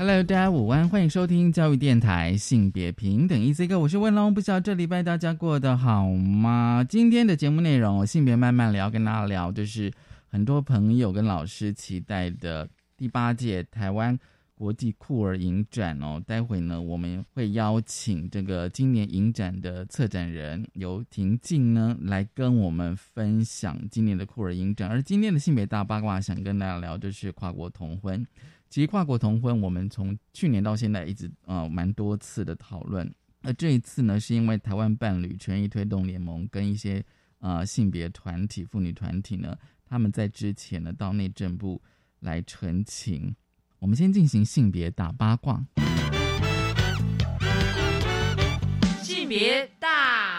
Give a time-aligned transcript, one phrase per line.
[0.00, 6.82] Hello，大家午安，欢迎收听教育电台性别平等 E C 哥我是温龙，不知道这礼拜大家过得好吗？
[6.88, 9.92] 今天的节目内容，性别慢慢聊，跟大家聊，就是
[10.30, 14.18] 很多朋友跟老师期待的第八届台湾。
[14.54, 24.88] 国际酷儿影展哦，待会呢我们会邀请这个今年影展的策展人由婷静呢来跟我们分享今年的酷儿影展。
[24.88, 28.26] 而今天的性别大八卦，想跟大家聊就是跨国同婚。
[28.70, 33.12] 其实跨国同婚，我们从去年到现在一直呃蛮多次的讨论。
[33.42, 37.04] 而这一次呢，是因为台湾伴侣权益推动联盟跟一些
[37.40, 41.82] 呃性别团体、妇女团体呢，他们在之前呢到内政部
[42.20, 43.34] 来澄清。
[43.80, 45.66] 我们先进行性别大八卦。
[49.02, 50.29] 性别大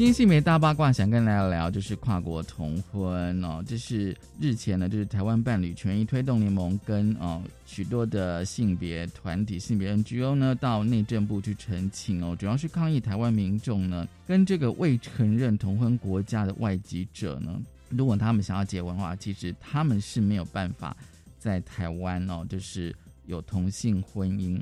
[0.00, 3.62] 今天性别大八卦想跟大家聊，就是跨国同婚哦。
[3.66, 17.60] 这是日前呢，就是台湾伴侣权益推动联盟跟哦许多的性别团体、性别 NGO 呢，到内政部去澄清哦，主要是抗议台湾民众呢跟这个未承认同婚国家的外籍者呢。
[17.90, 20.96] 如果他们想要结婚的话，其实他们是没有办法
[21.38, 24.58] 在台湾哦，就是有同性婚姻，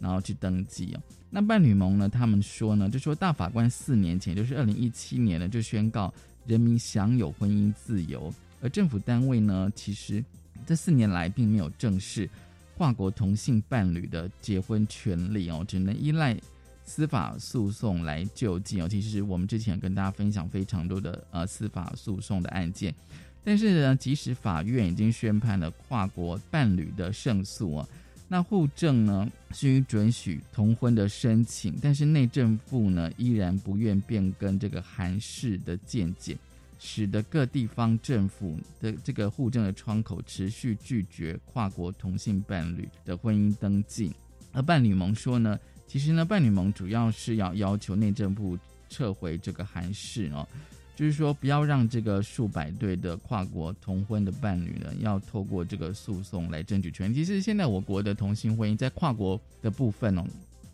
[0.00, 1.00] 然后去登记哦。
[1.30, 6.12] 那伴侣盟呢，他们说呢，就说大法官四年前，就是二零一七年呢，就宣告
[6.46, 10.24] 人民享有婚姻自由，而政府单位呢，其实
[10.66, 12.28] 这四年来并没有正视
[12.76, 16.36] 跨国同性伴侣的结婚权利哦，只能依赖。
[16.90, 22.94] 司法诉讼来救济哦，其实我们之前跟大家分享非常多的呃司法诉讼的案件，
[23.44, 27.86] 但是呢，即使法院已经宣判了跨国伴侣的胜诉啊，
[28.28, 36.36] 那户政呢需准许同婚的申请，但是内政部呢依然不愿变更这个韩式的见解，
[36.78, 44.12] 使得各地方政府的这个户政的窗口持续拒绝跨国同性伴侣的婚姻登记，
[44.52, 45.58] 而伴侣盟说呢。
[45.90, 48.58] 其实呢，伴侣盟主要是要要求内政部
[48.90, 50.46] 撤回这个韩式哦，
[50.98, 57.14] 就是说不要让这个数百对的跨国同婚的伴侣呢，要透过这个诉讼来争取权。
[57.14, 60.24] 其实现在我国的同性婚姻在跨国的部分哦，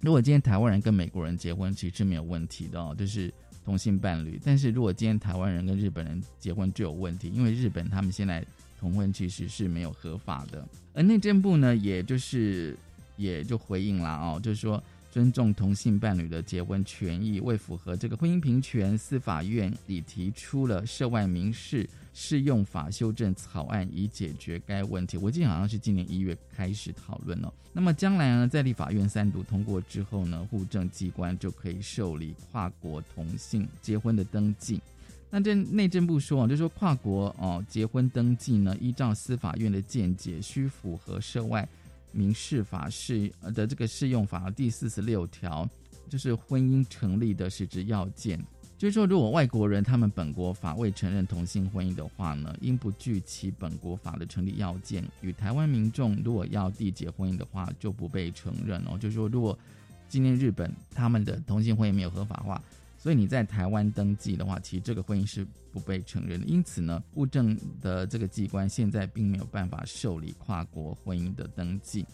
[0.00, 3.30] 如果今天台湾人跟美国人结婚，其实是没有问题的哦，就是
[3.66, 4.40] 同性伴侣。
[4.42, 8.42] 但是如果今天台湾人跟日本人结婚就有问题，因为日本他们现在
[8.80, 10.66] 同婚其实是没有合法的。
[10.94, 12.74] 而内政部呢，也就是
[13.18, 14.82] 也就回应了哦，就是说。
[15.14, 25.16] 尊重同性伴侣的结婚权益，为符合这个婚姻平权，司法院已提出了涉外民事适用法修正草案，以解决该问题。
[25.16, 27.54] 我记得好像是今年一月开始讨论了。
[27.72, 34.80] 那么将来呢，在立法院三读通过之后呢，户政机关就可以受理跨国同性结婚的登记。
[35.30, 41.69] 那这内政部说啊，就说跨国哦结婚登记呢，依照司法院的见解，需符合涉外。
[42.14, 45.69] 民事法适的这个适用法第四十六条，
[46.08, 48.41] 就是婚姻成立的实质要件。
[48.78, 58.98] 就是说，如果外国人他们本国法未承认同性婚姻的话呢，应不具其本国法的成立要件，与台湾民众如果要缔结婚姻的话，就不被承认哦。
[58.98, 59.58] 就是说，如果
[60.08, 62.62] 今天日本他们的同性婚姻没有合法化。
[63.04, 66.47] 所以你在台湾登记的话，其实这个婚姻是不被承认的。
[66.47, 72.06] 因此呢，物证的这个机关现在并没有办法受理跨国婚姻的登记。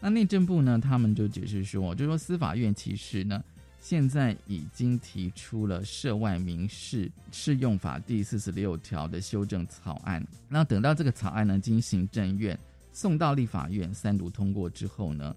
[0.00, 3.42] 那内政部呢，他们就解释说，就说司法院其实呢，
[3.80, 10.24] 现在已经提出了涉外民事适用法第四十六条的修正草案。
[10.48, 12.56] 那等到这个草案呢，经行政院
[12.92, 15.34] 送到立法院三读通过之后呢，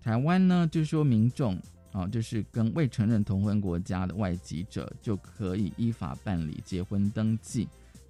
[0.00, 1.60] 台湾呢，就说民众。
[1.94, 7.68] 哦，就是跟未承认同婚国家的外籍者就可以依法办理结婚登记，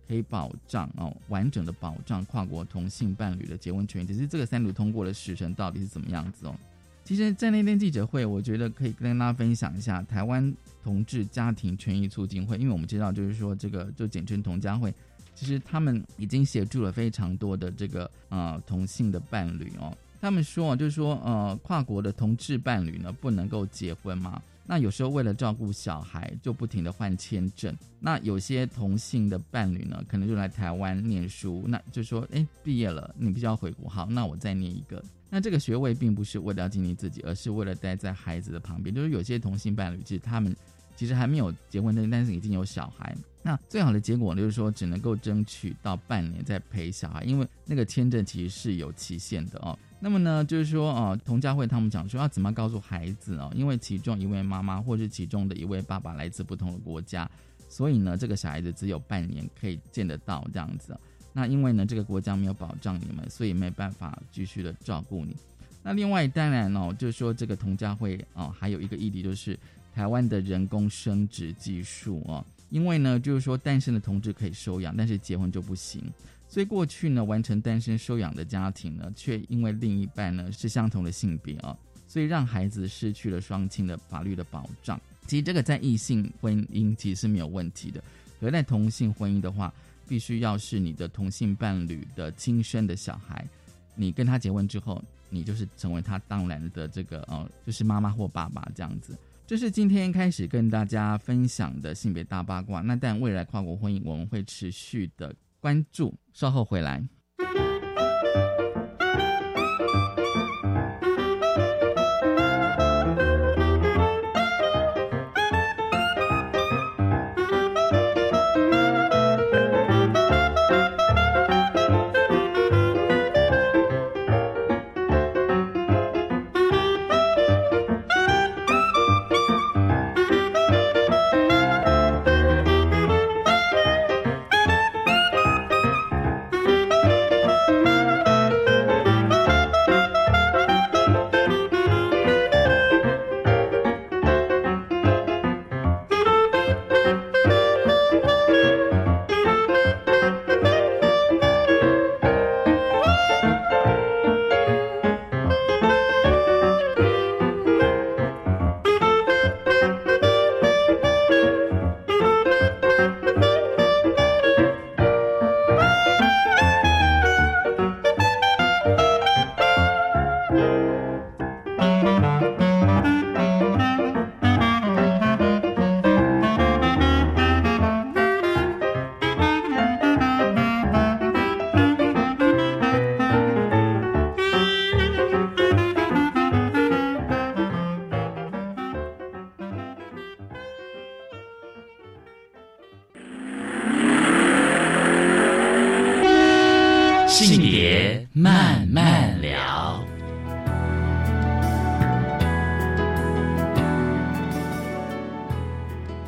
[0.09, 4.07] 可以保障哦完整的保障跨国同性伴侣的结婚权益。
[4.07, 6.57] 只是这个三读通过的时程到底是怎么样子哦？
[7.05, 10.51] 其实，在那天记者会，我觉得可以跟大家分享一下台湾
[10.83, 14.91] 同志家庭权益促进会，因为我们知道，就是说这个就简称同家会，
[15.35, 19.95] 其实他们已经协助了非常多的这个呃同性的伴侣哦。
[20.25, 24.41] 他们说，就是说，呃，跨国的同志伴侣呢，不能够结婚嘛？
[24.65, 27.77] 那有时候为了照顾小孩，就不停的换签证。
[28.01, 35.05] 那有些同性的伴侣呢，可能就来台湾念书，那就说，哎，毕业了，你必须要回国，好，那我再念一个。
[35.29, 38.95] 那这个学位并不是为了要经历自己，而是为了待在孩子的旁边。
[38.95, 40.57] 就是有些同性伴侣，其实他们
[40.97, 43.17] 其实还没有结婚，但是已经有小孩。
[43.43, 49.79] 那最好的结果就是说，只能够争取到半年再陪小孩，因为那个签证其实是有期限的哦。
[50.01, 57.31] 那么呢，就是说哦，童家慧他们讲说要怎么告诉孩子哦，因为其中一位妈妈或是其中的一位爸爸来自不同的国家，
[57.69, 60.99] 所以呢，这个小孩子只有半年可以见得到这样子。
[61.33, 65.37] 那因为呢，这个国家没有保障你们，所以没办法继续的照顾你。
[65.83, 69.59] 那另外当然哦，就是说这个童家慧哦，还有一个议题就是
[69.95, 72.45] 台湾的人工生殖技术哦。
[72.71, 76.03] 因为呢，就是说单身的同志可以收养，但是结婚就不行。
[76.49, 81.77] 所以过去呢，完成单身收养的家庭呢，却因为另一半呢是相同的性别啊，
[82.09, 85.01] 所以让孩子失去了双亲的法律的保障。
[85.27, 88.03] 其实这个在异性婚姻其实是没有问题的，
[88.41, 89.73] 可在同性婚姻的话，
[90.09, 93.47] 必须要是你的同性伴侣的亲生的小孩，
[93.95, 99.17] 你跟他结婚之后，你就是成为他当然的这个呃，就是妈妈或爸爸这样子。
[99.55, 102.81] 这是今天开始跟大家分享的性别大八卦。
[102.81, 106.13] 那但未来跨国婚姻，我们会持续的关注。
[106.33, 107.01] 稍后回来。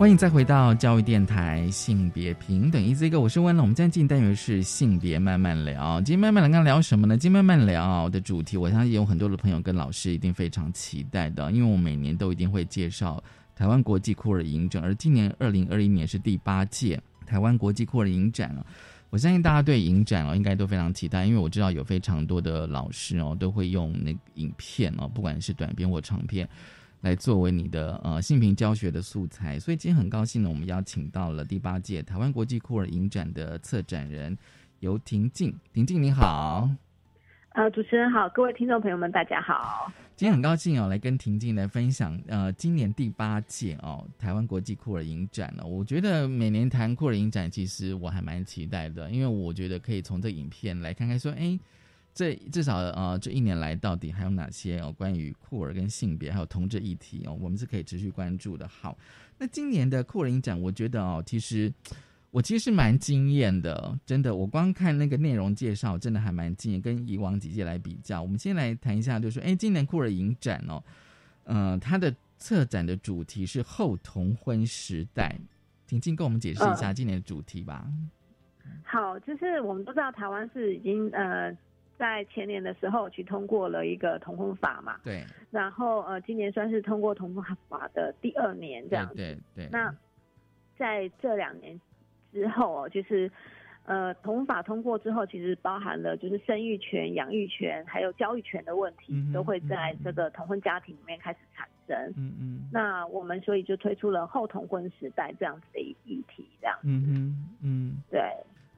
[0.07, 3.65] 欢迎再回到教育电台性别平等一这个，我是温龙。
[3.65, 6.01] 我们今天进单元是性别慢慢聊。
[6.03, 7.19] 今天慢慢聊，刚聊什么呢？
[7.19, 13.21] 今天慢慢聊的主题，我相信有很多的朋友跟老师一定非常期待的，因为我每年都一定会介绍
[13.57, 18.65] 台湾国际酷儿影展，而今年二零二一年是第八届台湾国际酷儿影展了。
[19.11, 26.49] 我相信大家对影展哦应该都非常期待，因为我知道有非常多的老师哦都会用那个影片哦，不管是短片或长片。
[27.03, 34.37] 来作为你的呃性平教学的素材，所以今天很高兴呢，我们邀请到了第八届台湾国际酷儿影展的策展人
[34.81, 35.55] 游婷静。
[35.73, 36.69] 婷静你好，
[37.51, 39.93] 呃，主持人好，各位听众朋友们大家好。
[40.17, 45.65] 今天很高兴哦，来跟婷静来分享呃今年第八届哦台湾国际酷儿影展了。
[45.65, 51.59] 我觉得每年谈酷儿影展，其实我还蛮期待的，因为我觉得可以从这影片来看看说，哎。
[52.17, 54.91] 这至少呃，这一年来到底还有哪些哦？
[54.91, 58.67] 关于酷儿跟性别还有同志议题哦，我们是可以持续关注的。
[58.67, 58.97] 好，
[59.37, 61.71] 那今年的酷儿影展，我觉得哦，其实
[62.31, 64.35] 我其实是蛮惊艳的，真的。
[64.35, 66.81] 我光看那个内容介绍，真的还蛮惊艳。
[66.81, 70.83] 跟以往几届来比较，我们先来谈一下，就是说，哎，今年酷儿影展哦，
[71.45, 75.39] 嗯，它的策展的主题是后同婚时代，
[75.87, 77.87] 婷静跟我们解释一下今年的主题吧。
[78.85, 81.55] 好，就是我们都知道台湾是已经呃。
[81.99, 89.69] 在前年的时候去通过了一个同婚法嘛，对，然后呃今年算是通过同婚法的第二年这样子，对对。
[89.73, 89.95] 那
[90.77, 91.81] 在这两年
[92.33, 93.31] 之后哦，就是
[93.85, 102.13] 呃同法通过之后，其实包含了就是生育权、养育权还有教育权的问题，都会在这个同婚家庭里面开始产生。
[102.17, 102.69] 嗯嗯。
[102.71, 106.79] 那我们所以就推出了后同婚时代这样子的一议题，这样。
[106.83, 107.97] 嗯嗯嗯。
[108.11, 108.21] 对。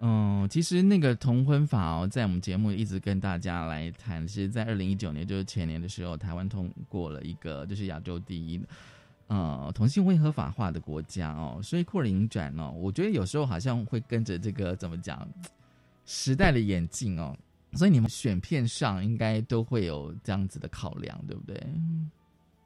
[0.00, 4.24] 嗯，其实那个同婚法哦，在我们节目一直跟大家来谈。
[4.26, 8.60] 其实，在二零一九年，就是前年的时候，台湾通过了一个就是亚洲第一
[9.26, 15.28] 呃同性婚合法化的国家哦，所以酷儿影展哦，我觉得有时候好像会跟着这个怎么讲
[16.06, 17.36] 时代的演进哦，
[17.72, 21.60] 所以你们选片上应该都会有这样子的考量，对不对？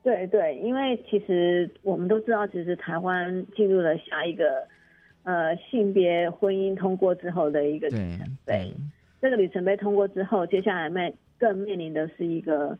[0.03, 4.69] 对对，因为其实我们都知道，其实台湾进入了下一个
[5.25, 8.73] 呃性别婚姻通过之后的一个里程碑。
[9.21, 12.76] 这个里程碑通过之后，接下来面更面临的是一个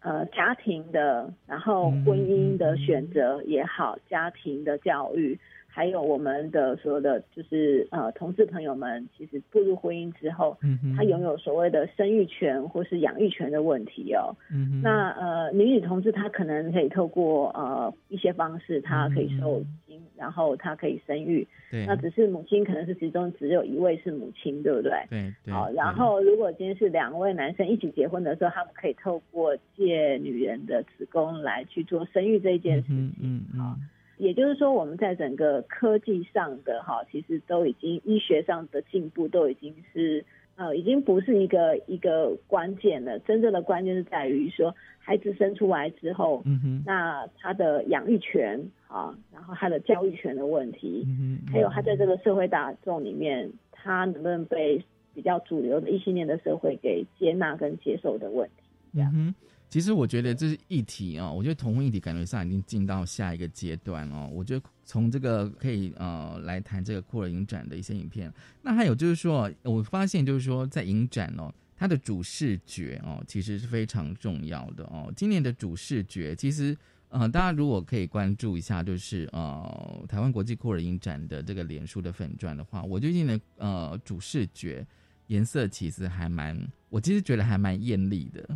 [0.00, 5.38] 呃家庭的，然后婚姻的选择也好，家庭的教育。
[5.74, 14.36] 还有我们的所有的就是呃同志朋友们，其实步入婚姻之后，嗯他拥有所谓的生育权或是养育权的问题哦。
[14.50, 21.48] 嗯那呃女女同志她可能可以透过呃一些方式，她可以受精，然后她可以生育。
[21.86, 24.92] 那只是母亲可能是其中只有一位是母亲，对不对？
[25.08, 25.32] 对。
[25.50, 33.14] 好，然后如果今天是两位男生一起结婚的时候，他们可以透过借女人的子宫来去做生育这一件事情。
[33.22, 33.76] 嗯嗯。
[34.18, 43.18] 也就是说，我们在整个科技上的哈，其实都已经医学上的进步都已经是呃，已经不是一个一个关键了。
[43.20, 58.62] 真正的关键是在于说，孩子生出来之后，嗯哼，那他的养育权啊，然后他的教育权的问题，嗯哼，还有他在这个社会大众里面，他能不能被比较主流的异性恋的社会给接纳跟接受的问题，
[58.94, 59.34] 这样。
[59.72, 64.28] 其实我觉得这是议题啊，我觉得同婚议题感觉上已经进到下一个阶段哦。
[64.30, 68.30] 我觉得从这个可以呃来谈这个库尔影展的一些影片。
[68.60, 75.10] 那还有就是说，我发现就是说在影展哦，它的主视觉哦其实是非常重要的哦。
[75.16, 76.76] 今年的主视觉其实
[77.08, 84.86] 呃大家如果可以关注一下，就是呃台湾国际库尔影展的这个脸书的粉钻的话，我最近的呃主视觉
[85.28, 88.46] 颜色其实还蛮，我其实觉得还蛮艳丽的。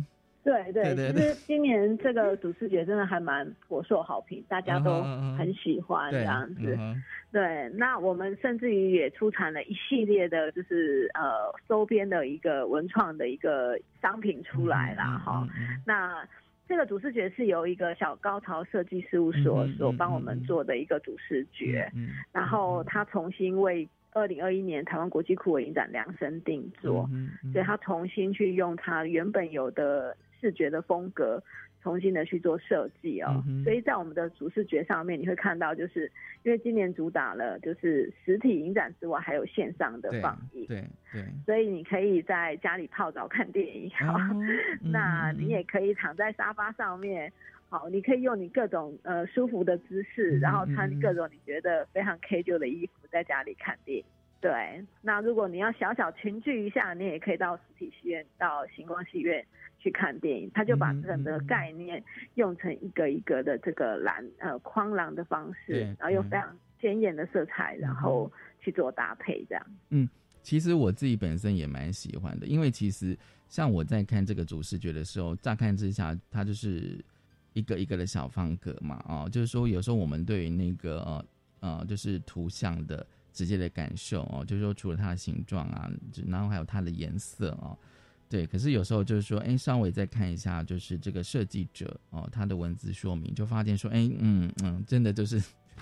[0.47, 5.03] 对对，其实今年这个主视觉真的还蛮颇受好评，大家都
[5.37, 6.77] 很喜欢这样子。
[7.33, 15.45] 对，那我们甚至于也出产了一系列的，就是呃周边的一个文创的一个商品出来了哈。
[15.85, 16.25] 那
[16.65, 21.91] 这个主视觉是由一个小高潮设计事务所所帮我们做的一个主视觉，
[22.31, 27.09] 然后他重新为二零二一年台湾国际酷儿影展量身定做，
[27.51, 30.15] 所以他重新去用他原本有的。
[30.39, 31.41] 视觉的风格
[31.81, 36.11] 重新的去做设计哦，所以在我们的主视觉上面，你会看到，就是
[36.43, 44.17] 因为今年主打了就是实体影展之外，还有线上的放映，对对，所以你可以在家里泡澡看电影， 好，
[44.81, 47.31] 那你也可以躺在沙发上面，
[47.69, 54.03] 好，你可以用你各种呃舒服的姿势，然后穿各种你觉得非常 K 旧的衣服，在家里看电影。
[54.39, 59.45] 对，那如果你要小小群聚一下，你也可以到实体戏院，到星光戏院。
[59.79, 62.03] 去看电影，他就把整个概念
[62.33, 68.29] 用成一个一个的这个蓝呃框廊的方式，然后用非常鲜艳的色彩，然后
[68.59, 69.63] 去做搭配这样。
[69.91, 70.09] 嗯，
[70.41, 73.15] 其实我自己本身也蛮喜欢的，因为其实
[73.47, 76.99] 像我在看这个主视觉的时候，乍看之下它就是
[77.53, 81.25] 一个一个的小方格嘛，哦，就是说有时候我们对于那个呃
[81.59, 83.05] 呃就是图像的
[83.37, 85.87] 直接的感受哦，就是说除了它的形状啊，
[86.25, 87.77] 然后还有它的颜色哦。
[88.27, 95.39] 对，可是有时候就是说，哎，稍微再看一下，就是这个设计者哦，他的文字说明，就发现说，哎，嗯嗯，真的就是，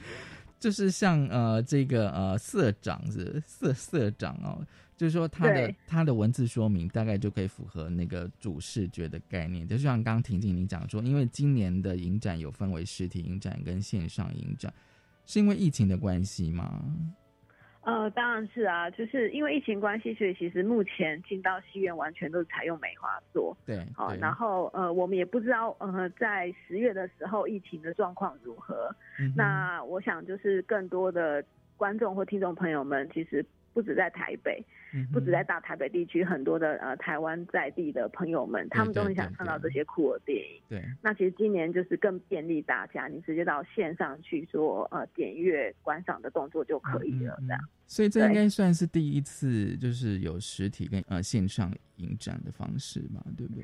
[0.59, 4.61] 就是像呃这个呃社长是社社长哦，
[4.97, 14.71] 就是说他的他的文字说明大概就可以符合那个主视觉的概念，就像刚刚婷婷你讲说，因为今年的影展有分为实体影展跟线上影展，
[15.25, 16.85] 是因为疫情的关系吗？
[17.85, 23.55] 呃，当然是啊，就是因为疫情关系，所以其实目前进到戏院完全都是采用梅花座。
[23.65, 28.93] 对，好，然后呃，我们也不知道呃，在十月的时候疫情的状况如何。
[29.35, 31.41] 那我想就是更多的
[31.77, 33.45] 观众或听众朋友们，其实。
[33.75, 34.63] 不止在台北，
[35.11, 40.61] 不止在大台北地区，很多的呃台湾在地的朋友们，他们都很想看到这些酷儿电影。
[40.69, 47.59] 对，那其实今年就是更便利大家，你直接到线上去做呃点阅观赏的动作就可以了，这样。
[47.87, 53.63] 所以这应该算是第一次，就是有实体跟呃线上影展的方式嘛，对不对？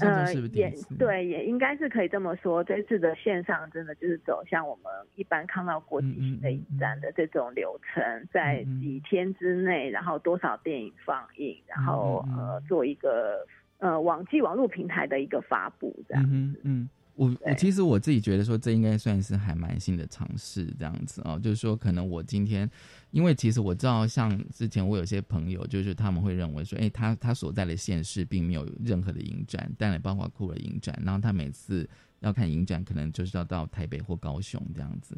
[0.00, 2.64] 呃，也对，也应该是可以这么说。
[2.64, 13.46] 这次的线上真的就是走向我们一般看到国际型的影展的这种流程，在几天之内，然后多少电影放映，然后呃做一个
[13.78, 16.60] 呃网际网络平台的一个发布这样子。
[16.64, 22.70] 嗯，我我其实我自己觉得说，这应该算是还蛮新的尝试，这样子哦，就是说可能我今天，
[23.10, 31.88] 因为其实我知道，像之前我有些朋友，就是他们会认为说，哎，他他所在的县市并没有任何的影展，但也包括酷儿影展，然后他每次
[32.20, 35.16] 要看影展，可能就是要到台北或高雄这样子。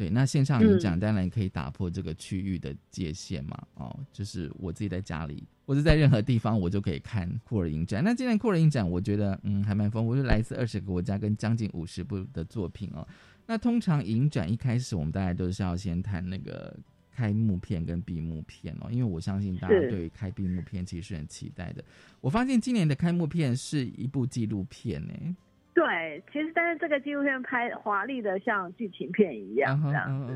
[0.00, 8.02] 对，那线上影展当然可以打破这个区域的界限嘛，哦，就是我自己在家里或者在任何地方，我就可以看酷儿影展。
[8.02, 13.06] 那今年酷儿影展，我觉得嗯还蛮丰富，就来自二十个国家跟将近五十部的作品哦。
[13.44, 16.74] 那通常影展一开始，我们大家都是要先谈那个
[17.12, 21.84] 开幕片跟闭幕片哦，因为我相信大家对于开闭幕片其实是很期待的。
[22.22, 25.36] 我发现今年的开幕片是一部纪录片呢。
[25.72, 30.32] 对，其实但是这个纪录片拍华丽的像剧情片一样这样子。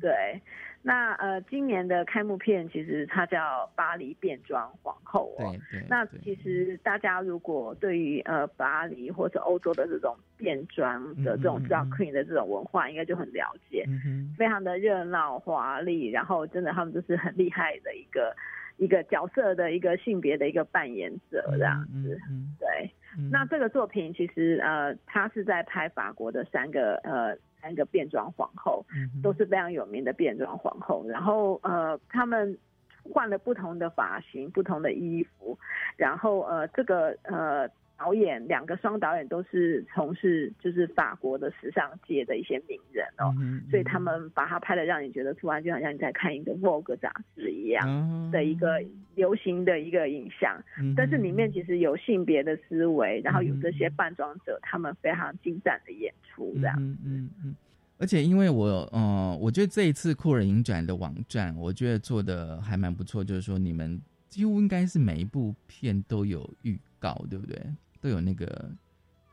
[0.00, 0.40] 对，
[0.80, 3.38] 那呃，今年的开幕片其实它叫
[3.74, 5.54] 《巴黎变装皇后》哦。
[5.70, 5.86] 对对。
[5.90, 13.84] 那其实大家如果对于呃巴黎或者欧洲的这种变装的这种 drag queen 的这种文化，应该就很了解。
[13.88, 18.34] 嗯非常的热闹华丽，然后真的他们就是很厉害的一个
[18.78, 22.18] 一个角色的一个性别的一个扮演者这样子。
[22.30, 22.56] 嗯。
[22.58, 22.90] 对。
[23.30, 28.84] 那这个作品其实呃，他是在拍法国的三个呃三个变装皇后，
[29.22, 31.04] 都是非常有名的变装皇后。
[31.08, 32.56] 然后呃，他们
[33.02, 35.58] 换了不同的发型、不同的衣服，
[35.96, 37.68] 然后呃，这个呃。
[38.00, 43.28] 导演两个双导演都是从事就是法国的时尚界的一些名人哦，
[43.70, 48.82] 所以他们把它拍的让你觉得突然就好像你在看一个 Vogue 杂志一样的一个
[49.16, 50.58] 流行的一个影像，
[50.96, 56.74] 但是里面其实有性别的思维，然后有这些扮装者他们非常精湛的演出这样。
[56.78, 57.54] 嗯嗯，
[57.98, 67.60] 而且因为我嗯，我觉得这一次酷儿影展的网站，我觉得做的还蛮不错，就是说你们几乎应该是每一部片都有预告，对不对？
[68.00, 68.46] 都有那个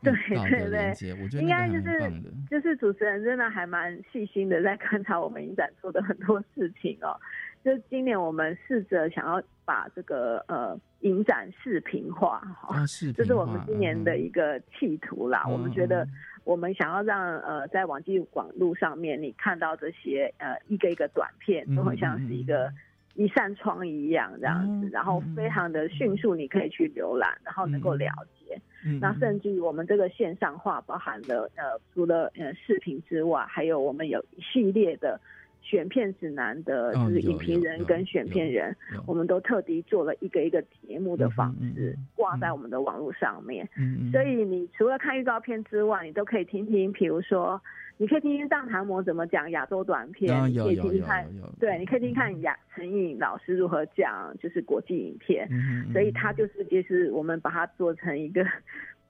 [0.00, 0.12] 对
[0.48, 2.12] 对对，我觉得应该就是
[2.48, 7.18] 就是主持人真的还蛮细心的，在观察我们影展做的很多事情哦。
[7.64, 12.76] 就今年我们试着想要把这个呃影展视频化哈，
[13.16, 15.44] 这是我们今年的一个企图啦。
[15.48, 16.06] 我们觉得
[16.44, 22.72] 我们想要让呃在网际网路上面，你看到这些呃一个一个短片，都很像是一个。
[23.18, 28.56] 一扇窗一样这样子，然后非常的迅速，你可以去浏览，然后能够了解。
[29.00, 35.20] 那甚至于我们这个线上化包含了呃，除了呃视频之外，还有我们有一系列的
[35.62, 43.68] 选片指南的，就是影评人跟选片人，我们都特地做了一个一个节目的方式挂在我们的网络上面。
[44.12, 47.60] 所以你除了看预告片之外，你都可以听听，比如说。
[48.00, 55.48] 你可以听听藏唐模怎么讲亚洲短片，你可以听听看，对，你可以听听看亚陈颖老师如何讲，就是国际影片。
[55.92, 58.44] 所以他就是就是我们把它做成一个，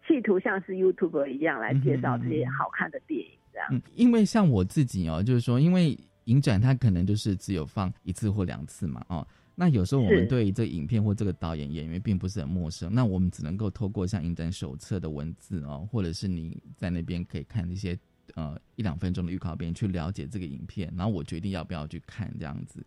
[0.06, 3.82] 企图像是 YouTube 一样来介绍这些好看的电影这样。
[3.94, 17.94] 因为像我自己哦，就是说，因为影展它可能就是只有放一次或两次嘛，哦，那有时候我们对这影片或这个导演演员并不是很陌生，那我们只能够透过像影展手册的文字哦，或者是你在那边可以看一些。
[18.34, 22.84] 呃，一两分钟的预告片去了解这个影片，然后我决定要不要去看这样子。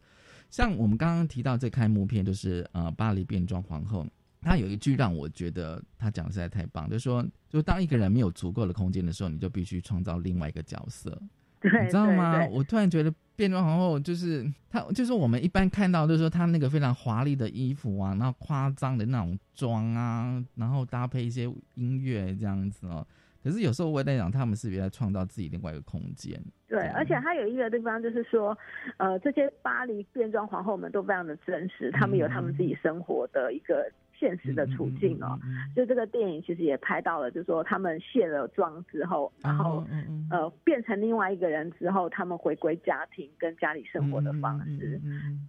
[0.50, 4.04] 像我们刚刚提到这开幕片，就是呃《巴黎变装皇后》，
[4.42, 11.18] 她有一句让我觉得她讲的实在太棒，就是说，就当一个人没有足够的空间的时候，你就必须创造另外一个角色，
[11.64, 12.46] 你知道吗？
[12.48, 21.44] 我突然觉得变装皇后就是她，就是我们一般看到，就是说她那个非常华丽的衣服啊，然后夸张的那种妆啊，然后搭配一些
[21.76, 23.08] 音乐这样子哦。
[23.44, 26.40] 可是有时候我在想，他们是不是在创造自己另外一个空间？
[26.68, 28.58] 对，而且还有一个地方就是说，
[28.98, 33.92] 呃，这些巴黎变装皇后们都非常的真实，他们有他们自己生活的一个。
[34.22, 35.40] 现实的处境哦，
[35.76, 39.84] 就这个电影其实也拍到了，就是说他们卸了妆之后，然后
[40.30, 45.02] 呃变成另外一个人之后，他们回归家庭跟家里生活的方式。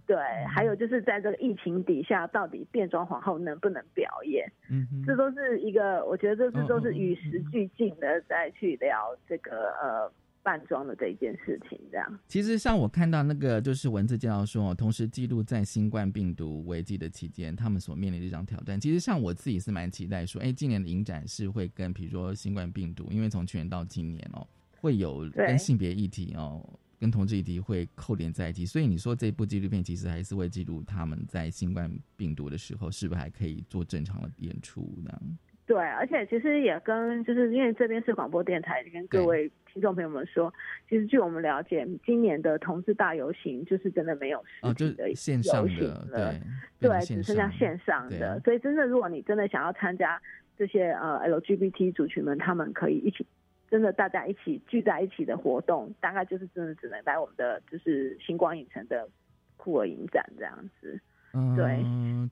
[0.07, 0.17] 对，
[0.49, 4.51] 还有就是在这个疫情底下，到底变装皇后能不能表演？
[4.71, 10.11] 嗯，这都是一个，我觉得这是都是与时俱进的，再去聊这个呃。
[10.43, 12.19] 扮装的这一件事情，这样。
[12.27, 18.79] 其实像我看到那个，就是文字介绍说，同时记录在新冠病毒危机的期间，他们所面临的这场挑战。
[18.79, 24.45] 其实像我自己是蛮期待说，哎，今年的影展是会跟，比如说新冠病毒，因为从去年到今年哦，
[24.81, 26.61] 会有跟性别议题哦，
[26.99, 28.65] 跟同志议题会扣连在一起。
[28.65, 35.21] 所以你说这部纪录片其实还是会记录他们在新冠病毒的时候，是不是还可以做正常的演出呢？
[35.65, 40.53] 对，而且其实也跟就是因为这边是广播电台，跟各位听众朋友们说，
[40.87, 46.39] 其实据我们了解，今年的同志大游行就是真的没有实体的线上的，
[46.79, 48.39] 对，只剩下线上的。
[48.41, 50.21] 所以，真的如果你真的想要参加
[50.55, 53.25] 这些呃 LGBT 族群们，他们可以一起。
[53.71, 59.09] 真的大家一起聚在一起的活动，大概就是真的只能来我们的就是星光影城的
[59.57, 61.01] 酷儿影展这样子。
[61.33, 61.55] 嗯，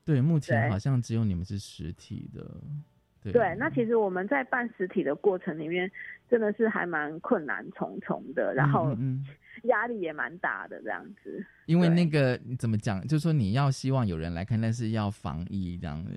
[0.05, 2.45] 对对，目前好像只有你们是实体的。
[3.23, 3.33] 对。
[3.33, 5.91] 对，那其实我们在办实体的过程里面，
[6.29, 9.23] 真的是还蛮困难重重的，然后嗯
[9.63, 11.45] 压力也蛮大的这样子。
[11.65, 16.11] 因为那个怎么讲，就是说你要希望有人来看，但是要防疫这样子。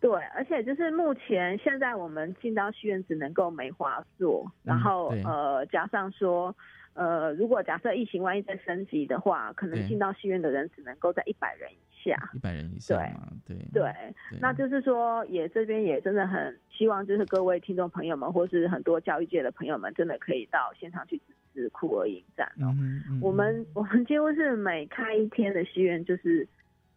[0.00, 5.22] 对，而且就是目前现在我们进到戏院只能够梅花座，然后、对。
[5.22, 6.54] 呃加上说，
[6.92, 12.16] 呃如果假设疫情万一再升级的话，可能进到戏院的人只能够在一百人以下。
[12.34, 13.82] 一百人以上对嘛，对对，
[14.30, 22.74] 对那就是说，也这边也真的很希望，就是各位听众朋友们，或是很多教育界的朋友们，真的可以到现场去支持酷儿影展哦。
[22.78, 26.46] 嗯嗯我们我们几乎是每开一天的戏院，就是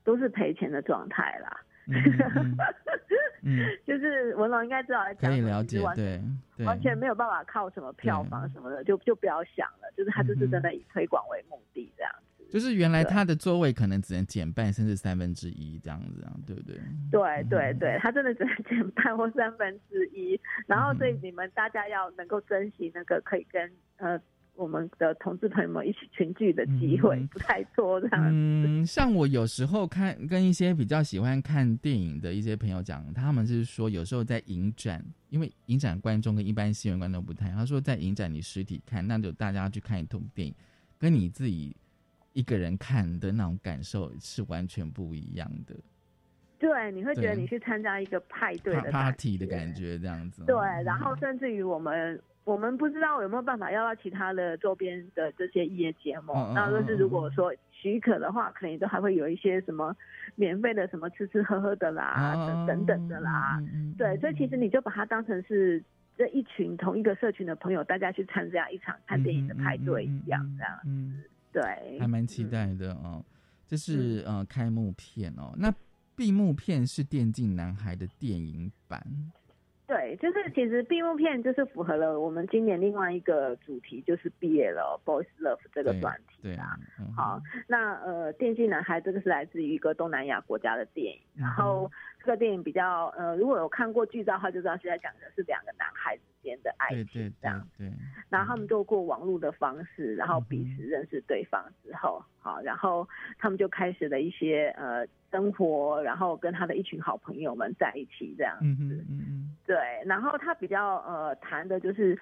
[0.04, 1.62] 都是赔钱的状态啦。
[3.44, 6.22] 嗯 就是文龙应该知道在可以了解，完对
[6.58, 9.90] 对，完全没有办法靠什么票房什么的，就就不要想了。
[9.96, 11.58] 就是他就是真的以推广为目。
[12.50, 16.76] 就是原来他的座位可能只能减半甚至三分之一这样子啊，对不对？
[17.12, 20.40] 对对对，他真的只能减半或三分之一。
[20.66, 24.20] 然后，所以嗯你们大家要能够珍惜那个可以跟呃
[24.56, 28.32] 我们的同志朋友们一起群聚的机会，不太多这样子。
[28.34, 40.56] 嗯，像我有时候看跟一些比较喜欢看电影的一些朋友讲，他们是说有时候在影展，因为影展观众跟一般戏院观众不太一样，他说在影展你实体看，那就大家去看一部电影，
[40.98, 41.76] 跟你自己
[42.38, 45.76] 一个人看的那种感受是完全不一样的
[46.60, 50.44] 对，你会觉得你去参加一个派对的感 party 的感觉，这样子。
[50.46, 56.36] 对，然后甚至于我们我们不知道有没有办法要到其他的周边的这些业结盟。
[56.36, 59.96] 嗯嗯那就是嗯如果说许可的话，可能都还会有一些什么
[60.36, 63.60] 免费的什么吃吃喝喝的啦，啊等等等的啦。
[63.98, 65.84] 对，所以其实你就把它当成是
[66.18, 70.80] 这一群同一个社群的朋友，大家去参加一场看电影的派对一样，这样。
[70.88, 73.24] 嗯，对，还蛮期待的哦。
[73.66, 75.74] 这是嗯呃开幕片哦，那
[76.16, 79.32] 闭幕片是《电竞男孩》的电影版。
[79.88, 97.68] 对，就是其实闭幕片就是符合了我们今年另外一个主题，就是毕业了 Boys Love 这个对专题对啊。，嗯好，那呃，《电竞男孩》这个是来自于一个东南亚国家的电影，嗯然后这个电影比较呃，如果有看过剧照的话，就知道是在讲的是两个男孩之间的爱对情对对这样。
[97.78, 97.90] 对，
[98.30, 112.18] 然后他们透过网络的方式，然后彼嗯此认识对方之后，好，然后他们就开始了一些呃生活，然后跟他的一群好朋友们在一起这样嗯嗯嗯对，然后他比较呃谈的就是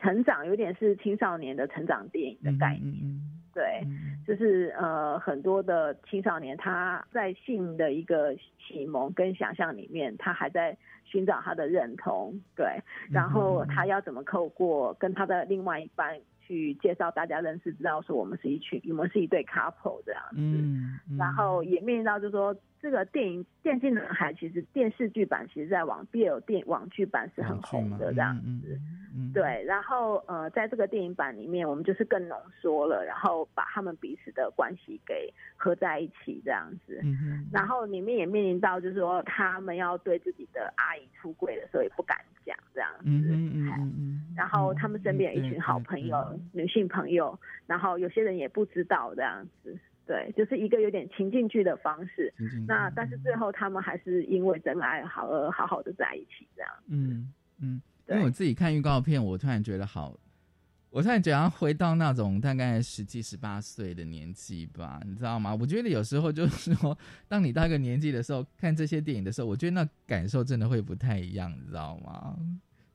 [0.00, 2.94] 成长，有点是青少年的成长电影的嗯概念。
[3.02, 12.32] 嗯对，嗯就是呃很多的青少年他在性的一个启蒙跟想象里面，他还在寻找他的认同。
[12.56, 12.66] 对，
[13.10, 20.36] 然后他要怎么透过跟他的另外一半去介绍大家认识，知道说我们是一群，我们是一对 couple 这样子。
[20.36, 28.74] 嗯，嗯然后也面临到，就是说这个电影《电竞男孩》其实电视剧版其实在网 BL 电网剧版是很红的这样嗯子。
[28.74, 29.01] 嗯嗯
[29.34, 37.00] 对，然后呃，在这个电影版里面，我们就是更浓缩了，然后把他们彼此的关系给合在一起这样子。
[37.02, 43.04] 嗯哼然后里面也面临到，就是说他们要对自己的阿姨出柜的时候也不敢讲这样子。
[43.04, 49.78] 嗯嗯嗯嗯，然后他们身边有一群好朋友，女性朋友，然后有些人也不知道这样子。
[50.04, 52.32] 对，就是一个有点情境剧的方式。
[52.36, 56.70] 情景那但是最后他们还是因为真爱好而好好的在一起这样。
[56.88, 60.18] 嗯嗯，因对为我自己看预告片，我突然觉得好，
[60.90, 65.54] 我突然觉得要回到那种大概十七、十八岁的年纪吧，你知道吗？
[65.54, 66.96] 我觉得有时候就是说，
[67.28, 72.36] 当你到一个年纪的时候，看这些电影的时候，我觉得那感受真的会不太一样，你知道吗？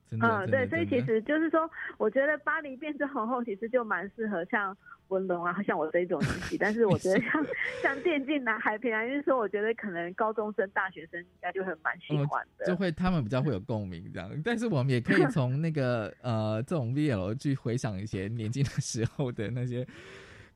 [0.08, 4.76] 真的，嗯，真的对，所以其实就是说，我觉得巴黎变装皇后其实就蛮适合像
[5.08, 6.56] 文龙啊，像我这一种年纪。
[6.60, 7.46] 但是我觉得像
[7.82, 12.66] 像电竞男孩，平常就是说，我觉得可能高中生、大学生应该就会蛮喜欢的。
[12.66, 19.86] 就会他们比较会有共鸣这样，但是我们也可以从那个呃这种 VL 去回想一些年轻的时候的那些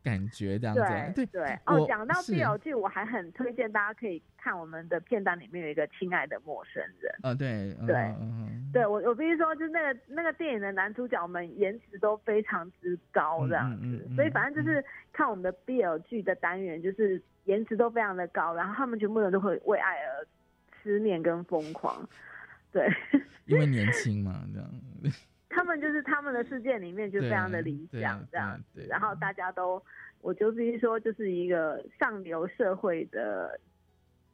[0.03, 0.83] 感觉这样子。
[1.15, 7.15] 对对对哦我，讲到是 BL 剧，我还很推荐大家可以看我们的片段里面有一个《亲爱的陌生人》。
[7.29, 14.09] 啊，对嗯对对我，我必须说，就是那个那个电影的男主角们颜值都非常之高，这样子。
[14.17, 20.27] 所以反正就是看我们的 BL 剧的单元，就是颜值都非常的高，然后他们全部人都会为爱而
[20.83, 22.09] 痴念跟疯狂。
[22.73, 22.91] 对
[23.45, 24.71] 因为年轻嘛，这样。
[25.55, 29.81] 他们就是他们的世界里面就非常的理想这样子，然后大家都，
[30.21, 33.61] 我就必须说，就是一个上流社会的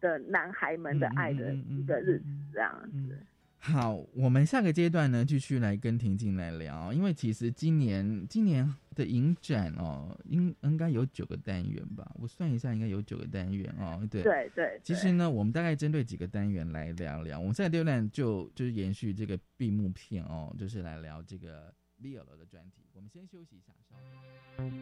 [0.01, 2.89] 的男孩们的爱的一个日子嗯这样子。
[2.95, 3.19] 嗯，
[3.61, 12.11] 好，我们下个阶段呢，继续来跟婷婷来聊，因为其实今年今年的影展哦，应应该有九个单元吧？
[12.15, 14.01] 我算一下，应该有九个单元哦。
[14.11, 14.81] 对对对。
[14.83, 17.39] 其实呢，我们大概针对几个单元来聊聊。
[17.39, 22.88] 我们下个阶段就就是延续这个闭幕片哦，就是来聊这个利奥的专题。
[22.99, 23.73] 我们先休息一下，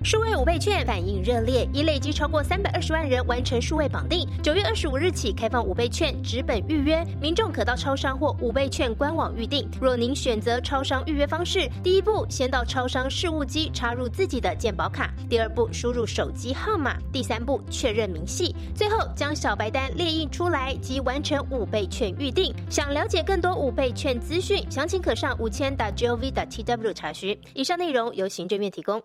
[0.03, 4.27] 数位五倍券反应热烈，已累积超过三百二十万人完成数位绑定。
[4.43, 9.69] 九月二十五日起开放五倍券直本预约，民众可到超商或五倍券官网预定。
[9.79, 22.51] 若您选择超商预约方式，第一步先到超商事务机插入自己的健保卡，第二步输入手机号码，第三步确认明细，最后将小白单列印出来即完成五倍券预定。
[22.71, 27.39] 想了解更多五倍券资讯，详情可上五千 .gov .tw 查询。
[27.53, 29.03] 以上内容由行政院提供。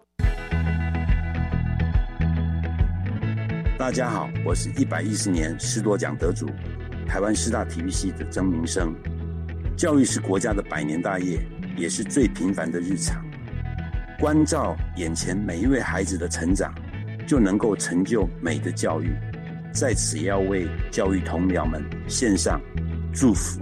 [3.77, 6.47] 大家好，我是一百一十年师铎奖得主，
[7.07, 8.93] 台湾师大体育系的曾明生。
[9.75, 11.39] 教育是国家的百年大业，
[11.75, 13.25] 也是最平凡的日常。
[14.19, 16.71] 关照眼前每一位孩子的成长，
[17.25, 19.15] 就能够成就美的教育。
[19.73, 22.61] 在此，要为教育同僚们献上
[23.11, 23.61] 祝福。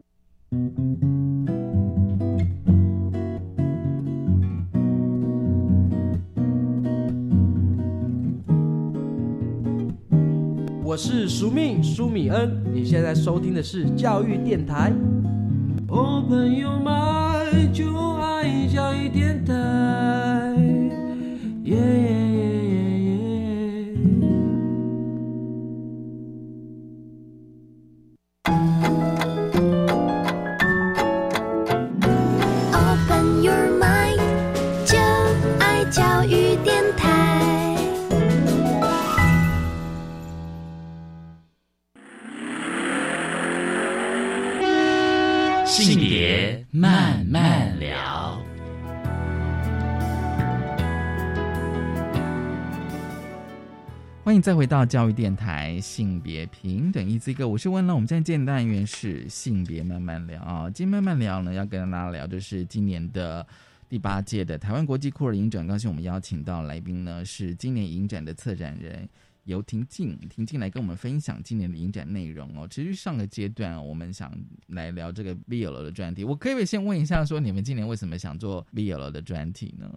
[0.51, 0.57] 我
[10.97, 14.91] 是苏密苏米恩，你现在收听的是教育电台。
[15.87, 19.53] Open your mind，就爱教育电台。
[54.31, 57.93] 欢迎再回到教育电台，性别平等一字一个，我是温乐。
[57.93, 63.45] 我们现在见单元是性别慢慢聊啊，今天慢慢聊呢，要跟大家聊就是今年的
[63.89, 65.67] 第八届的台湾国际酷儿影展。
[65.67, 69.05] 刚才我们邀请到来宾呢，是今年影展的策展人
[69.43, 72.65] 尤婷静，婷静来跟我们分享今年的影展内容哦。
[72.71, 74.33] 其实上个阶段我们想
[74.67, 79.93] 来聊这个 BL 的专题，我可以先问一下，说你们今年为什么想做 BL 的专题呢？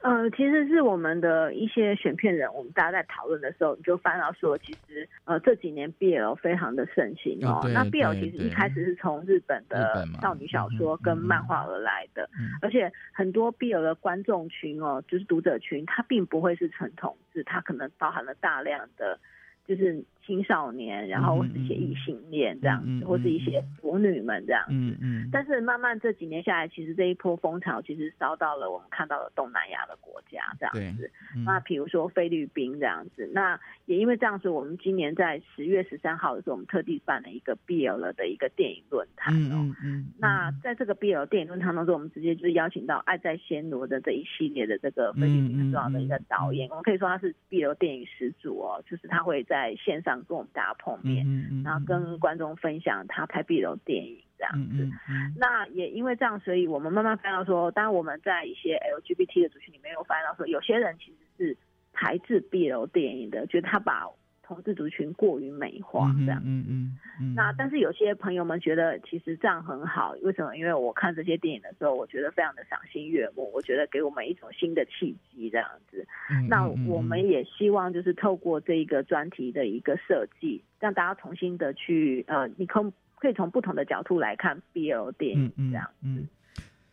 [0.00, 7.60] 呃，其实是我们的一些选片人，我们大家在讨论的时候，你就翻到说，其实呃这几年 BL 非常的盛行哦。
[7.74, 12.30] 那 BL 其实一开始是从日本的少女小说跟漫画而来的，
[12.62, 19.18] 而且很多 BL 的观众群哦，就是读者群，它并不会是纯同志，它可能包含了大量的
[19.66, 20.04] 就是。
[20.28, 24.74] 青少年，然后或是一些异性恋这样子，或是一些腐女们这样子。
[24.74, 25.28] 嗯嗯。
[25.32, 31.10] 但是慢慢这几年下来，其实这一波风潮其实烧到了我们看到了东南亚的国家这样子。
[31.46, 39.56] 那比如说菲律宾这样子，那也因为这样子，我们今年在十月十三号的时候，我们特地办了一个 BL 的一个电影论坛哦。
[39.56, 40.06] 嗯嗯。
[40.18, 50.17] 那在这个 BL 电影论坛当中，我们直接就是邀请到《爱在暹罗》的这一系列的这个菲律宾很重要的一个导演，我们可以说他是 BL 电影始祖哦，就是他会在线上。
[50.24, 51.26] 跟我们大家碰面，
[51.64, 54.88] 然后跟观众分享他拍 B 楼电影这样子。
[55.36, 61.56] 那也因为这样，所以我们慢慢发现到说，当然我们在一些 LGBT 的族群里面，有发现到说，有些人其实是
[61.92, 64.08] 排斥 B 楼电影的，觉得他把。
[64.48, 70.56] 同志族群过于美化这样，嗯嗯嗯，那但是有些朋友们觉得其实这样很好，为什么？
[70.56, 76.06] 因为我看这些电影的时候，我觉得非常的赏心悦目，我觉得给我们一种新的契机这样子。
[76.48, 82.82] 那我们也希望就是透过这一个专题的一个设计，让大家重新的去呃，你可
[83.16, 86.26] 可以从不同的角度来看 BL 电影这样子。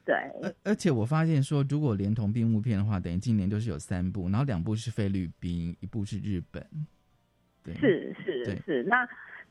[0.03, 0.13] 对，
[0.43, 6.61] 而而且我发现说，如果连同闭幕片的话，等于今年就是有三部，然后两部是菲律宾，一部是日本。
[7.73, 9.07] 是是是，那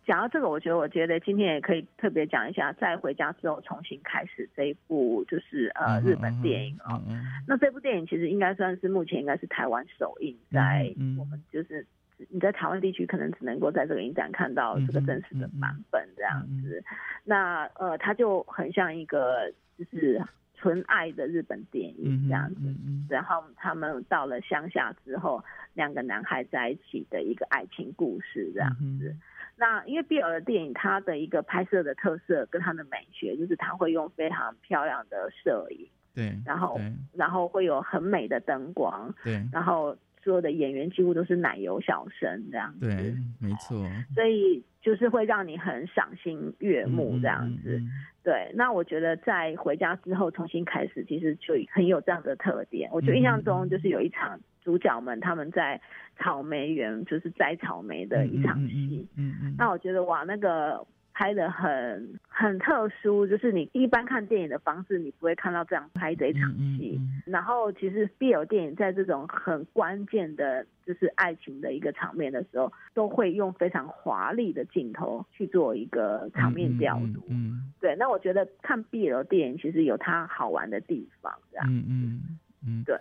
[0.07, 7.00] 讲到这个，我觉得我觉得今天也可以特别讲一下，在回家之后重新开始这一部就是呃日本电影哦。
[7.48, 11.87] 那这部电影其实应该算是目前应该是台湾首映在我们就是
[12.29, 16.85] 你在台湾地区可能只能够在这个影展看到这个真实的版本这样子。
[17.24, 20.22] 那呃，它就很像一个就是
[20.64, 22.74] 纯爱的日本电影这样子。
[23.11, 29.14] 然后他们到了乡下之后，两个男孩在一起的一个爱情故事这样子。
[29.57, 36.81] 那因为比尔的电影，它的一个拍摄的特色跟它的美学，就是它会用非常漂亮的摄影，对，然后
[37.12, 47.81] 然后会有很美的灯光，对，然后所有的演员几乎都是奶油小生这样子，对，没错，所以就是会让你很赏心悦目这样子，
[48.25, 48.51] 对。
[48.55, 52.91] 那我觉得在回家之后重新开始，其实就很有这样的特点。
[52.93, 55.81] 我就印象中就是有一场主角们他们在。
[56.17, 67.00] 草莓园就是摘草莓的一场戏，嗯嗯，那我觉得哇，那个拍的很很特殊，就是你一般看电影的方式，你不会看到这样拍的一场戏。
[67.24, 77.24] 然后其实 B 有电影在这种很关键的，就是爱情的一个场面的时候，都会用非常华丽的镜头去做一个场面调度。
[77.29, 77.94] 嗯，对。
[77.96, 81.66] 那我觉得看 B 有电影其实有它好玩的地方，这样。
[81.70, 82.38] 嗯嗯。
[82.66, 82.96] 嗯，对，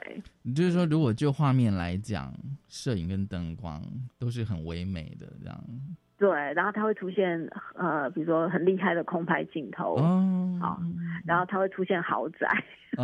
[0.53, 2.33] 就是说，如果就画面来讲，
[2.67, 3.81] 摄影跟灯光
[4.19, 5.63] 都是很唯美的这样。
[6.17, 10.81] 对，然后它会出现呃，比如说很厉害的空拍镜头，哦，好，
[11.25, 12.47] 然后它会出现豪宅，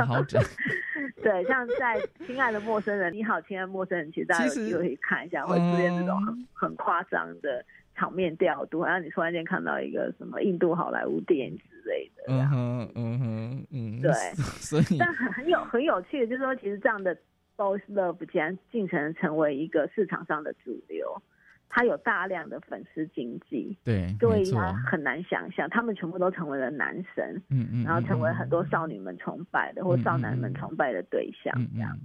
[0.06, 0.40] 豪宅，
[1.22, 7.66] 对，像在《亲爱的陌生人》，你好，亲爱的陌生人，其实大家有机会可以看一下，会出现这种很很夸张的
[8.00, 11.64] 场面调度，好像你突然间看到一个什么印度好莱坞电影之。
[11.86, 14.12] 类的，嗯哼，嗯哼，嗯，对，
[14.62, 17.18] 所以，但很很有很有趣的，就是说，其实这样的
[17.56, 21.20] boss love 竟然进程成为一个市场上的主流，
[21.68, 24.44] 它有大量的粉丝经济，对，各位
[24.86, 31.98] 很难想象，他们全部都成为了男神，嗯嗯，然后成为很多少女们崇拜的或少男们崇拜的对象，这样，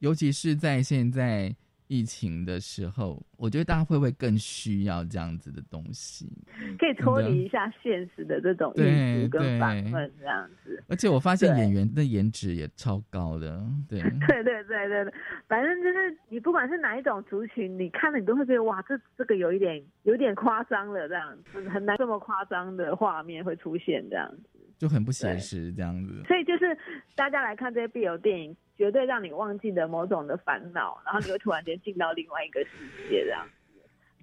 [0.00, 1.54] 尤其是在现在。
[1.88, 6.30] 疫情的时候，我觉得大家会不会更需要这样子的东西？
[6.78, 10.82] 可以脱离一下现实的这种艺术跟反问这样子。
[10.88, 15.14] 而且我发现演员的颜值也超高的，对， 对对对对对，
[15.48, 24.58] 反正就是你不管是哪一种族群，你看了你都会觉得哇，这这个有一点有点夸张了，这样子很难这么夸张的画面会出现这样子。
[24.78, 26.78] 就很不现实这样子，所以就是
[27.16, 32.70] 大家来看这些 BL 电影，绝对让你忘记了某种的烦恼，然后你会突然间进到另外一个世
[33.10, 33.52] 界这样子。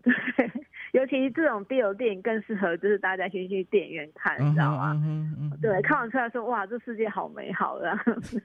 [0.01, 0.13] 对，
[0.93, 4.95] 尤其这种 BL 电影更适合就是大家先去电影院看，你知道吗？
[5.61, 8.41] 对，看完出来说哇，这世界好美好这样子。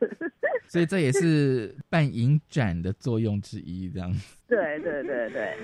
[0.66, 4.36] 所以这也是办影展的作用之一，这样子。
[4.48, 5.54] 对对对对。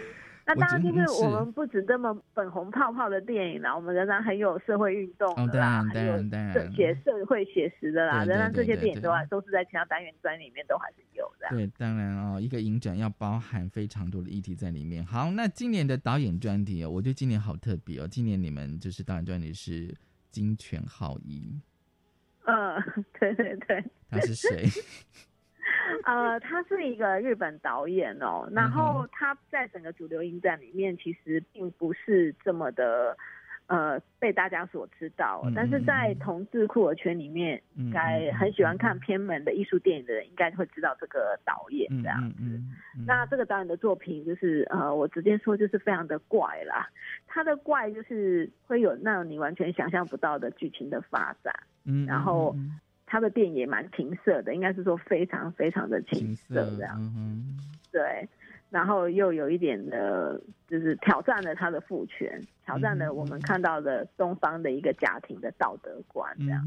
[0.49, 6.17] 那当然就是我们不止这么粉红泡泡的电影啦，我们仍然很有社会运动的啦，还有
[6.71, 11.49] 写社会写实的啦，仍然这些电影都还都是在其他单元专里面都还是有的。
[11.51, 15.05] 对，当然哦，一个影展要包含非常多的议题在里面。
[15.05, 19.93] 好，那今年的导演专题哦，我觉得今年好特别哦，今年你们就是导演专题是
[20.31, 21.61] 金泉浩一。
[22.45, 22.81] 嗯，
[23.19, 23.85] 对对对。
[24.09, 24.69] 他是谁？
[26.05, 33.17] 呃，他是一个日本导演哦，然后他在整个主流影展里面其实并不是这么的
[33.67, 42.61] 呃被大家所知道，但是在同志酷儿圈里面，应该很喜欢看偏门的艺术电影的人应该会知道这个导演这样子。
[43.07, 46.89] 那这个导演的作品就是呃，我直接说就是非常的怪啦，
[47.27, 51.53] 他的怪就是会有那种你完全想象不到的剧情的发展，
[51.85, 52.55] 嗯，然后。
[53.07, 57.01] 他的电影也蛮情色的，应该是说非常非常的情色这样，
[57.93, 58.29] 对，
[58.69, 66.63] 然后又有一点的，就是挑战了他的父权，挑战了我们看到的东方的一个家庭的道德观这样，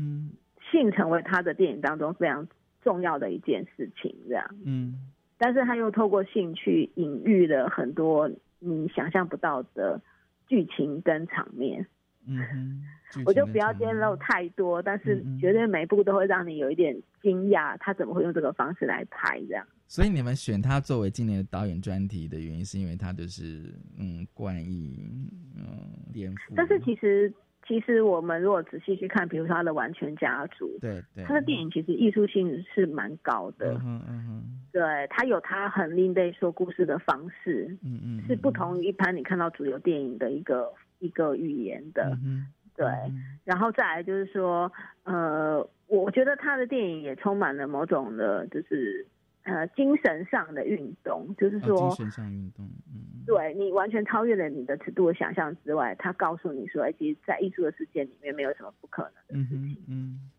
[0.71, 2.47] 性成为他的电影当中非常
[2.81, 10.01] 重要的一件事情这样，嗯，但是他又透过性去隐喻了很多你想象不到的
[10.47, 11.85] 剧情跟场面。
[12.27, 12.83] 嗯哼，
[13.25, 19.65] 我就不要揭露太多，但是绝对每一部都会让你有一点惊讶，他怎么会用这个方式来拍这样？
[19.87, 25.09] 所以你们选他作为今年的导演专题的原因，是因为他就是嗯怪异，
[25.57, 26.53] 嗯颠覆。
[26.55, 27.33] 但是其实
[27.67, 40.71] 其实我们如果仔细去看，比如说他的《完全家族》，对对，他的电影其实艺术性是蛮高的，嗯嗯嗯，对他有他很另类说故事的方式，嗯嗯，是不同于一般你看到主流电影的一个。
[41.01, 42.19] 一个语言的，
[42.79, 42.87] 对，
[43.43, 44.71] 然后再来就是说，
[45.03, 49.05] 呃，我觉得他的电影也充满了某种的，就是
[49.43, 60.29] 呃精神上的运动，就是说精神上运动，嗯，对你完全超越了你的尺度的想象之外，他告诉你说，哎其实，在艺术的世界里面没有什么不可能的事情，嗯，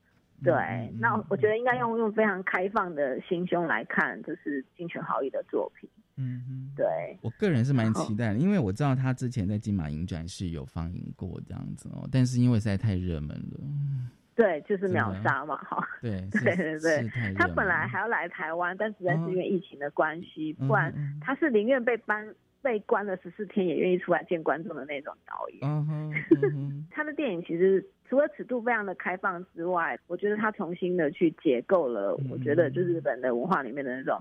[0.42, 0.54] 对，
[0.98, 5.90] 那我觉得应该用用非常开放的心胸来看，就是金泉豪义的作品。
[6.20, 6.86] 嗯嗯，对，
[7.22, 13.60] 我个人是蛮期待的，因为我知道他之前在金马影展是有放映过这样子哦，但是因为实在太热门了。
[14.36, 15.86] 对，就是秒杀嘛，哈。
[16.00, 25.58] 对对对对，他本来还要来台湾，但实在是因为疫情的关系，不然他是宁愿被搬被关了十四天，也愿意出来见观众的那种导演。
[25.62, 34.18] 嗯哼， 他的电影其实除了尺度非常的开放之外，我觉得他重新的去解构了，我觉得就是日本的文化里面的那种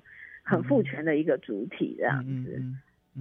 [0.49, 2.61] 很父权的一个主体这样子。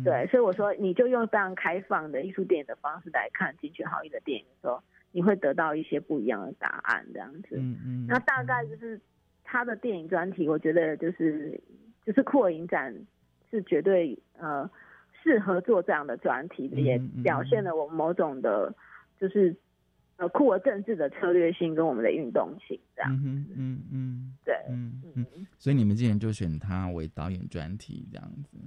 [0.05, 4.83] 对，所以我说，你就用这样开放的艺术电影的方式来看金曲好义的电影的时候。
[5.11, 7.57] 你会得到一些不一样的答案，这样子。
[7.57, 8.07] 嗯嗯。
[8.07, 9.01] 那大概就是
[9.43, 11.59] 他的电影专题，我觉得就是
[12.05, 12.95] 就是扩影展
[13.51, 14.71] 是绝对呃
[15.23, 18.75] 适合做这样的专题的，也表现了我们某种的，
[19.19, 19.57] 就是
[20.19, 23.11] 呃酷儿政治的策略性跟我们的运动性这样。
[23.25, 24.35] 嗯嗯嗯。
[24.45, 24.55] 对。
[24.69, 25.27] 嗯嗯。
[25.59, 28.59] 所以你们今年就选他为导演专题这样子。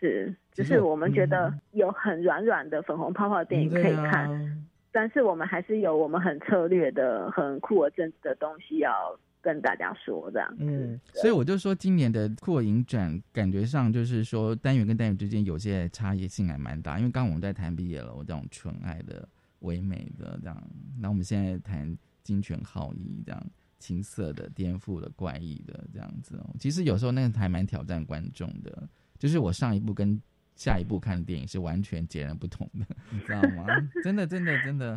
[0.00, 4.62] 是，就是我们觉得有很软软的粉红泡泡电影可以看。
[4.92, 10.54] 但是我们还是有我们很策略的、很酷儿政治的东西要跟大家说，这样。
[10.60, 16.98] 嗯，所以我就说，今年的酷影展感觉上就是说，单元跟单元之间有些差异性还蛮大。
[16.98, 19.28] 因为刚刚我们在谈毕业了，我这种纯爱的、
[19.64, 23.46] 唯美的这样，那我们现在谈金泉浩一这样，
[23.78, 26.54] 青涩的、颠覆的、怪异的这样子哦。
[26.58, 28.88] 其实有时候那个还蛮挑战观众的，
[29.18, 30.20] 就是我上一部跟。
[30.56, 33.66] 下一部看的电影是完全截然不同的， 你知道吗？
[34.04, 34.96] 真的，真的，真的。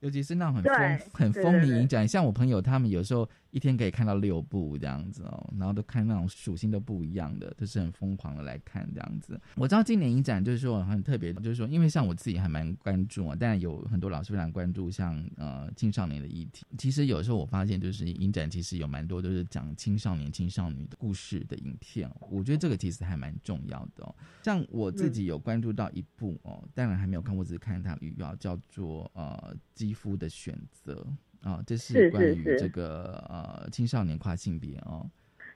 [0.00, 9.40] 尤其是那种很风很风靡影展，像我朋友他们有时候一天可以看到六部这样子哦，然后都看那种属性都不一样的，都是很疯狂的来看这样子。
[9.56, 16.64] 我知道今年影展就是说很特别，就是说因为像我自己还蛮关注啊，但有很多老师非常关注像呃青少年的议题。
[16.76, 24.14] 其实有时候我发现就是影展其实有蛮多都是讲青少年青少年的故事的影片，我觉得这个其实还蛮重要的哦。
[24.42, 29.56] 像我自己有关注到一部哦，当然还没有看过，只是看它预告，叫做呃。
[29.78, 31.06] 肌肤的选择
[31.48, 35.08] 啊，这是关于这个呃青少年跨性别哦。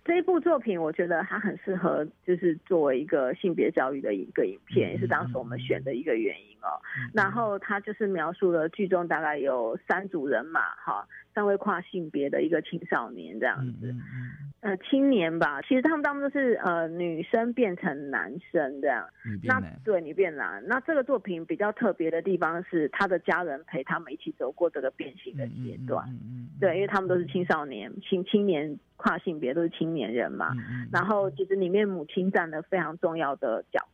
[0.04, 6.80] 这一部作品，我觉得它很适合，就是作为一个性别教育的一个影片，也是当时我们选的一个原因哦。
[7.12, 13.94] 然后他就是描述了剧中大概有三组人马哈，三位跨性别的一个青少年这样子。
[14.60, 19.04] 呃，青年吧，其实他们当中都是呃女生变成男生这样。
[19.42, 26.08] 那对你变男，那这个作品比较特别的地方是，他的家人陪他们一起走过这个变性的阶段。
[26.60, 30.54] 对，因为他们都是青少年、青青年跨性别，都是青年人嘛。
[30.92, 33.84] 然后其实里面母亲占了非常重要的角。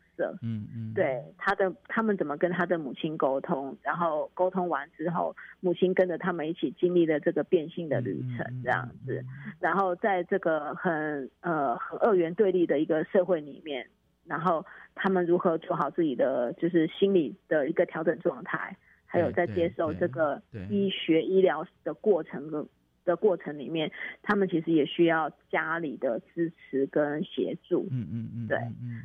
[0.43, 9.25] 嗯嗯，对他的他们怎么跟他的母亲沟通，然后沟通完之后，母亲跟着他们一起经历了这个变性的旅程，这样子，
[9.61, 13.87] 然后在这个很呃很二元对立的一个社会里面，
[14.25, 14.64] 然后
[14.95, 22.66] 他们如何做好自己的就是心理的一个调整状态，还有在接受这个医学医疗的过程跟。
[23.09, 23.91] 的过程里面，
[24.23, 27.89] 他们其实也需要家里的支持跟协助。
[27.91, 28.59] 嗯嗯嗯，对。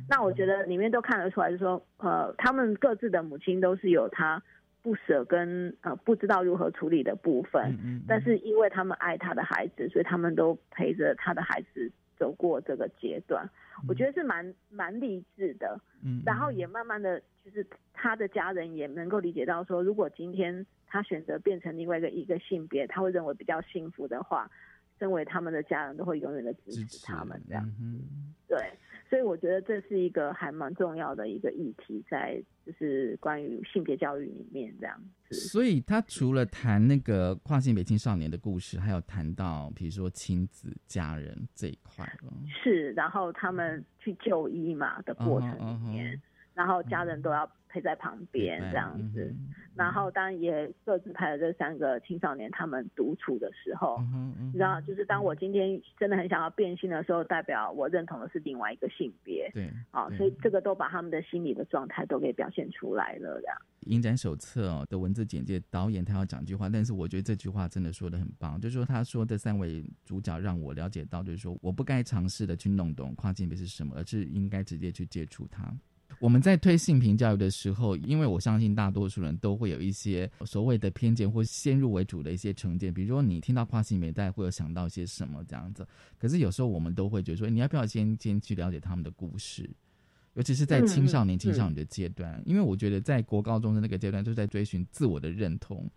[0.08, 4.42] 那我觉得里面都看得出来，就是说，呃，他们各自的母亲都是有他
[4.82, 7.72] 不舍跟呃不知道如何处理的部分。
[7.72, 8.02] 嗯嗯。
[8.06, 13.48] 但是因为他们爱他的孩子，所以他们都陪着他的孩子走过这个阶段。
[13.88, 15.80] 我觉得是蛮蛮励志的。
[16.04, 16.22] 嗯。
[16.24, 20.66] 然后也慢慢的就是他的家人也能够理解到说，如果今天。
[20.86, 24.48] 他选择变成另外一个一个性别，他会认为比较幸福的话，
[24.96, 27.68] 身为他们的家人都会永远的支持他们这样。
[27.80, 28.70] 嗯对，
[29.08, 35.34] 所以我觉得这是一个还蛮重要的一个议题，在就是关于性别教育里面这样子。
[35.34, 42.06] 所以他除了谈那个跨性别青少年的故事，还有谈到比如说亲子家人这一块
[42.62, 46.20] 是，然后他们去就医嘛的过程里面，
[46.54, 47.50] 然后家人都要。
[47.74, 49.34] 陪在旁边这样子，
[49.74, 54.00] 然后当然也各自拍了这三个青少年他们独处的时候，
[54.46, 63.40] 你知道，就是当我今天真的很想要变性的时候，代表我认同的是另外一个性别，对，啊，所以这个都把他们的心理的状态都给表现出来了。
[63.40, 75.76] 这样，影展手册哦的文字简介，导演他要讲句话，但是我觉得这句话真的说的很棒，就是说他说这三位主角让我了解到，就是说我不该尝试的去弄懂跨性别是什么，而是应该直接去接触它。
[76.20, 85.86] 我们在推性平教育的时候，因为我相信大多数人都会有一些所谓的偏见或先入为主的一些成见，比如说你听到跨性别，大家会有想到些什么这样子。
[86.18, 89.68] 可是有时候我们都会觉得说，你要不要先先去了解他们的故事，
[90.34, 95.90] 尤其是在青少年、青少年的阶段，因为我觉得在国高中的那个阶段，就是在追寻自我的认同。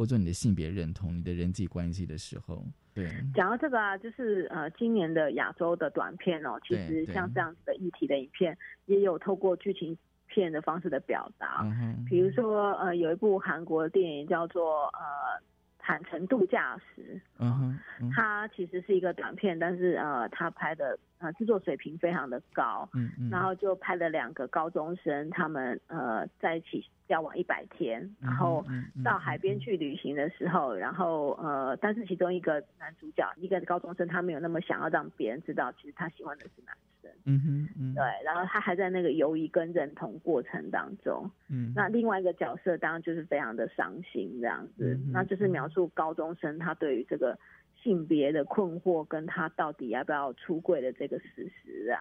[0.00, 2.64] 或者你的性别认同、你的人际关系的时候。
[2.94, 9.94] 对，讲到这个啊，就是呃，今年的亚洲的短片哦，其实像这样子的议题的影片，也有透过剧情
[10.26, 11.60] 片的方式的表达。
[11.64, 15.38] 嗯比如说呃，有一部韩国电影叫做呃。
[15.80, 28.64] 坦诚度假时，嗯哼，它其实是一个短片，但是呃，他拍的呃制作水平非常的高，嗯嗯，然后就拍了两个高中生，他们呃在一起交往一百天，然后
[29.04, 36.76] 到海边去旅行的时候，然后呃，但是其中一个男主角，一个高中生，他没有那么想要让别人知道，其实他喜欢的是男。
[37.24, 47.38] 嗯哼，嗯，对，然后他还在那个犹疑跟认同过程当中，嗯，那另外一个角色当然就是非常的伤心这样子，那就是描述高中生他对于这个
[47.82, 52.00] 性别的困惑，跟他到底要不要出柜的这个事实这样。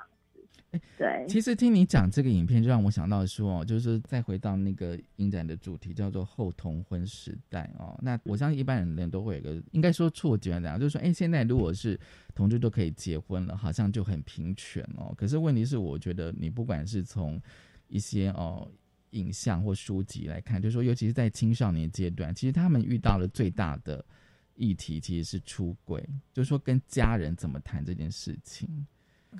[1.00, 7.98] 对，其实听你讲这个影片，就让我想到说，就是再回到那个影展的主题，叫做后同婚时代哦。
[8.04, 12.00] 那我相信一般人人都会有个，应该说错觉这样，就是说，哎，现在如果是
[12.36, 15.12] 同志都可以结婚了，好像就很平权哦。
[15.18, 17.42] 可是问题是，我觉得你不管是从
[17.88, 18.70] 一些哦
[19.12, 24.06] 影像或书籍来看，就是说，尤其是在青少年阶段，其实他们遇到了最大的
[24.54, 28.86] 议题其实是出轨，就是说跟家人怎么谈这件事情。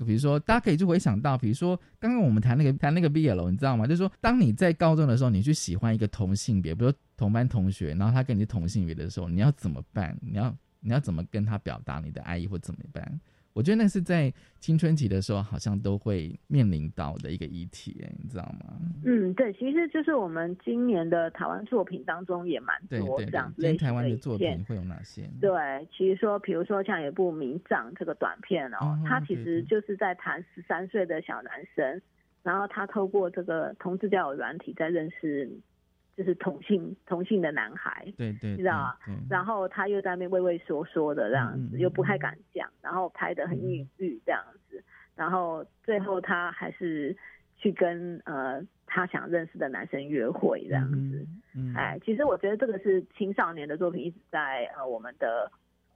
[0.06, 3.86] 比如说，大家可以就回想到，比如说刚刚我们谈那个谈那个 BL，你知道吗？
[3.86, 10.18] 就是说，当你在高中的时候，你去喜欢一个同性别，比如同班同学，然后他跟你是同性别的时候，你要怎么办？
[10.22, 13.20] 你要你要怎么跟他表达你的爱意，或怎么办？
[13.54, 18.80] 我觉得那是在青春期的时候，好像都会面临到的一个议题，你知道吗？
[19.04, 25.30] 嗯，对，其实就是我们今年的台湾作品当中也蛮多这样类台湾的作品会有哪些？
[25.42, 32.02] 对，其实说，比如说像有一部《迷障》这个短片哦，它其实就是在谈十三岁的小男生，
[32.44, 35.50] 然后他透过这个同志交友软体在认识。
[36.20, 38.98] 就是同性同性的男孩，对对，知道吗？
[39.30, 44.84] 然后他又在那边畏畏缩缩的这样子，又不太敢讲，然后拍的很隐喻这样子，
[45.16, 47.16] 然后最后他还是
[47.56, 51.26] 去跟呃他想认识的男生约会这样子。
[51.74, 55.50] 哎，其实我觉得这个是青少年的作品，一直在呃我们的。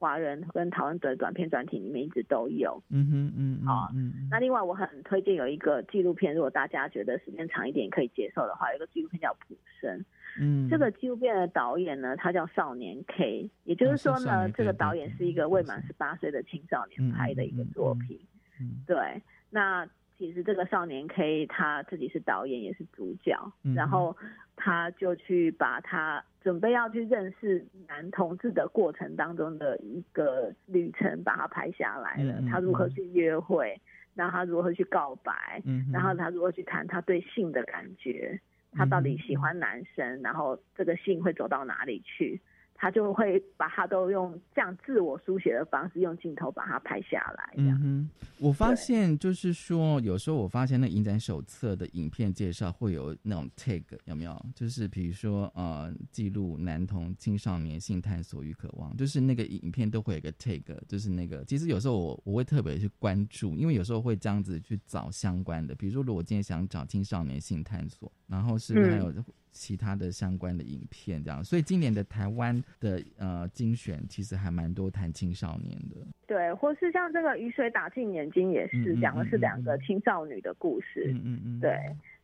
[0.03, 9.97] 华人跟台湾的短片专题里面一直都有，嗯哼嗯，好，嗯，那另外我很推荐有一个纪录片，如果大家觉得时间长一点可以接受的话，有一个纪录片叫《普生》，
[10.41, 18.19] 嗯，这个纪录片的导演呢，他叫少年 K，也就是说呢，这个导演是一个未满十八岁的青少年拍的一个作品，
[18.59, 19.87] 嗯，对，那
[20.17, 23.37] 其实这个少年 K 他自己是导演也是主角，
[23.75, 24.15] 然后
[24.55, 26.23] 他就去把他。
[26.43, 32.43] 准备要去认识男同志的过程当中的一个旅程，把它拍下来了。
[32.51, 33.79] 他如何去约会，
[34.13, 38.37] 然后他如何去告白，然后他如何去谈他对性的感觉，
[38.73, 42.41] 他到底喜欢男生，然后这个性会走到哪里去。
[42.83, 47.53] 他就会把他都用这样自我书写的方式，用镜头把它拍下来。
[47.55, 48.09] 嗯哼，
[48.39, 54.45] 我发现就是说，有时候我发现那影展手册的影片介绍会有那种 tag，有没有？
[54.53, 61.41] 就是比如说呃，记录男童青少年性探索与渴望，就是那个影片都会有个 tag，就是那个。
[61.45, 69.13] 其实有时候我我会特别去关注，因为有时候会这样子去找相关的，比如说如果今天想找青少年性探索，然后是还有？
[69.55, 75.95] 其他的相关的影片，这样，所以今年的台湾的呃精选其实还蛮多谈青少年的，
[76.27, 81.77] 对，或是像这个雨水打进眼睛也是讲的是两个青少女的故事，嗯嗯嗯，对，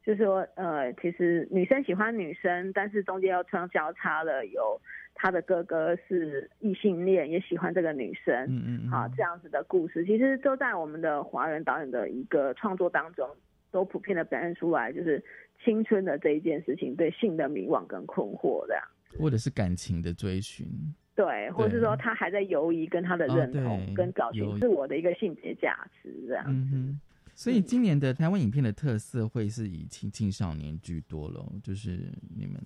[0.03, 4.79] 就是说呃，其实女生喜欢女生，但是中间又穿交叉了，有
[5.15, 13.27] 他的哥哥是异性恋，也喜欢这个女生，嗯嗯，好，这样子的故事，其实都在我们的华人导演的一个创作当中，
[13.71, 15.23] 都普遍的表现出来，就是。
[15.61, 18.81] 青春的这一件事情，对性的迷惘跟困惑这样，
[19.17, 20.67] 或者是感情的追寻，
[21.15, 26.45] 对，或者是说他还在犹疑跟他的认同跟找寻自我的一个性别价值这样。
[26.47, 26.99] 嗯哼，
[27.33, 32.61] 所以今年的台湾影片的特色会是以青青少年居多喽，就是你们，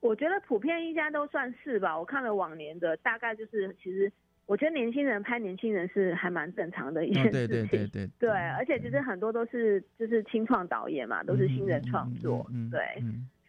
[0.00, 1.98] 我觉得普遍应该都算是吧。
[1.98, 4.12] 我看了往年的，大概就是其实。
[4.46, 12.80] 我觉得年轻人拍年轻人是还蛮正常的一件事情，对对对对，对，而且其实很多都是就是青创导演嘛，都是新人创作，嗯对，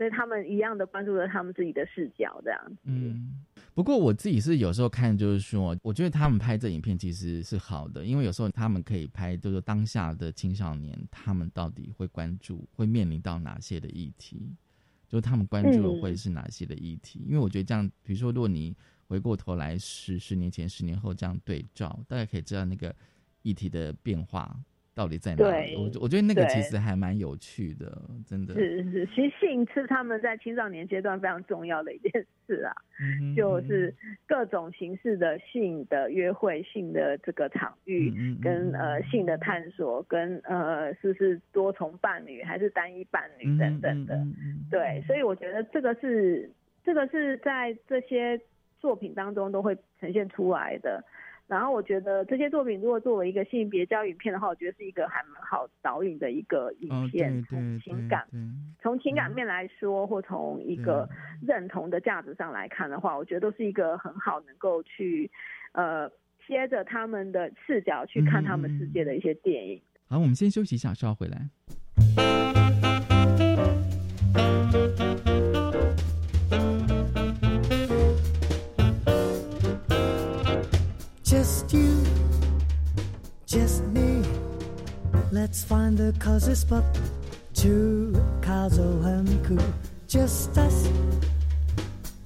[0.02, 2.60] 所以他们一样的关注了他们自己的视角这样。
[2.86, 3.46] 嗯，
[3.76, 14.56] 不过我自己是有时候看，就是说，我觉得他们拍这影片其实是好的，因为有时候他们可以拍，就是当下的青少年他们到底会关注、会面临到哪些的议题，
[15.08, 18.76] 就是他们关注的会是哪些的议题，因为我觉得这样，比如说如果你。
[19.08, 22.96] 回过头来，十十年前、十年后这样对照，大概可以知道那个
[23.42, 24.58] 议题的变化
[24.94, 25.74] 到底在哪里？
[25.74, 28.54] 对我我觉得那个其实还蛮有趣的，真的。
[28.54, 32.12] 是是，其实性是他们在青少年阶段非常重要的一件
[32.46, 33.96] 事啊，嗯就是
[34.28, 46.52] 各种形式的性的约会、性的这个场域，嗯跟呃性的探索，跟呃是不是多重伴侣还是单一伴侣等等的，嗯对，所以我觉得这个是
[46.84, 48.40] 这个是在这些
[48.80, 51.02] 作品当中都会呈现出来的。
[51.52, 57.44] 然后我觉得这些作品如果作为一个性别教育影片的话，我觉得是一个还蛮好导引的一个影哦，片，
[57.84, 58.26] 情感，
[58.82, 61.10] 从情感面来说，或从一个
[61.46, 65.30] 认同的价值上来看的话，我觉得都是一个很好能够去
[65.74, 66.10] 呃
[66.48, 69.82] 贴着他们的视角去看他们世界的一些电影。
[70.08, 71.50] 好，我们先休息一下，稍后回来。
[85.42, 86.84] Let's find the cozy spot
[87.56, 88.14] to
[89.44, 89.58] cool.
[90.08, 90.88] Just us,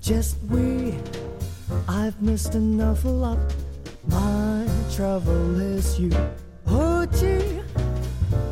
[0.02, 0.96] just we.
[1.88, 3.38] I've missed an awful lot.
[4.08, 6.12] My trouble is you.
[6.68, 7.62] Oh gee,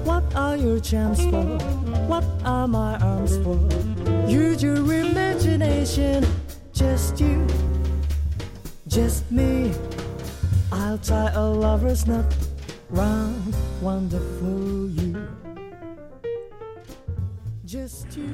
[0.06, 1.44] what are your charms for?
[2.08, 3.60] What are my arms for?
[4.30, 6.26] Use your imagination.
[6.72, 7.46] Just you,
[8.88, 9.74] just me.
[10.72, 12.34] I'll tie a lover's knot
[12.93, 15.17] round wonderful you.
[17.65, 18.25] Just you.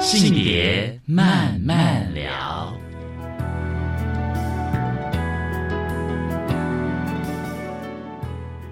[0.00, 2.76] 性别慢慢聊。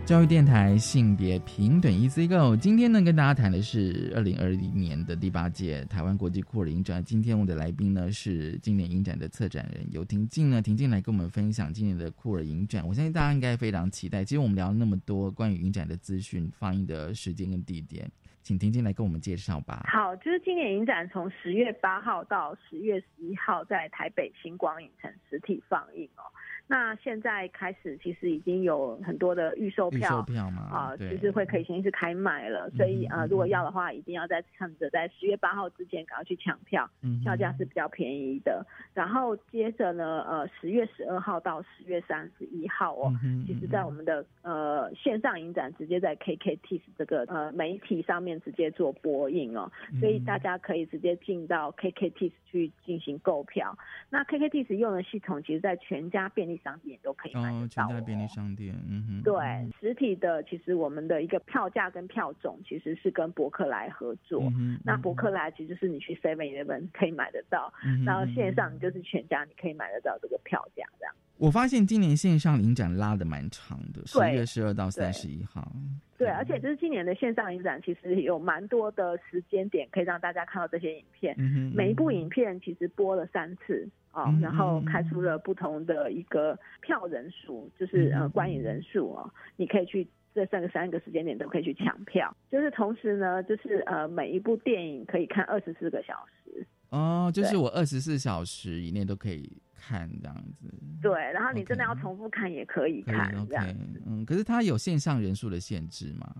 [0.05, 7.03] 教育电台性别平等 EC Go，今天呢跟大家谈的是二零二零年的第八届台湾国际酷儿影展。
[7.03, 12.87] 今天我的来宾呢是今年影展的策展人游婷静呢，婷静来跟我们分享今年的酷儿影展。
[12.87, 14.23] 我相信大家应该非常期待。
[14.23, 18.07] 其实我们聊了那么多关于影展的资讯、放映的时间跟地点，
[18.43, 19.87] 请婷静来跟我们介绍吧。
[19.91, 26.21] 好，就是今年影展从十月八号到十月十一号在台北星光影城实体放映哦。
[26.67, 31.15] 那现在开始，其实已经有很多的预售预票，售票嘛啊，对。
[31.15, 36.89] 就是会可以先是开卖了，所以呃，如果要的话，一定要在趁着在十月八号之前赶快去抢票，
[37.23, 38.65] 票价是比较便宜的。
[38.93, 43.13] 然后接着呢，呃，十月十二号到十月三十一号哦，
[43.45, 53.77] 其实在我们的呃线上影展直接在 KKTIS 这个呃媒体上面直接做播映哦，所以大家可以直接进到 KKTIS 去进行购票。
[54.09, 64.41] 那 KKTIS 用的系统，其实在全家便利商店都可以买到全家便利商店，嗯哼，对，实体的其实我们的一个票价跟票种其实是跟博客来合作。
[64.57, 71.13] 嗯那博客来其实就是你去 Seven Eleven 可以买得到，嗯然后线上你就是全家你可以买得到这个票价这样。
[71.37, 75.69] 我发现今年线上影展拉的蛮长的，十对月十二到三十一号。
[76.17, 81.35] 对，而且就是今年的线上影展，其实有蛮多的时间点可以让大家看到这些影片。
[81.37, 83.85] 嗯哼每一部影片其实播了三次
[84.15, 84.85] 哦，嗯然后嗯。
[84.85, 90.07] 开出了不同的一个票人数，就是嗯呃观影人数哦，你可以去。
[90.35, 96.13] 这三个三个时间点都可以去抢票，就是同时呢，就是呃每一部电影可以看二十四个小
[96.43, 100.67] 时，哦，就是我二十四小时以内都可以看这样子，
[101.01, 106.35] 对，然后你真的要重复看也可以看这样 OK，嗯，可是它有线上人数的限制吗？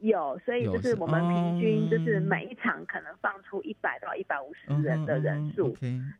[0.00, 5.76] 有，所以就是是我们平均就是哦每一场可能放出一百到一百五十人的人数。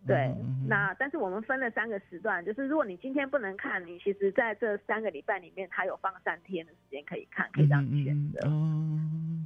[0.07, 0.35] 对
[0.68, 8.49] 那但是我们分了三个时段，就是如果你今天不能看，你其实在这三个礼拜里面，它有放三天的时间可以看，可以让你选择。
[8.49, 9.01] 哦，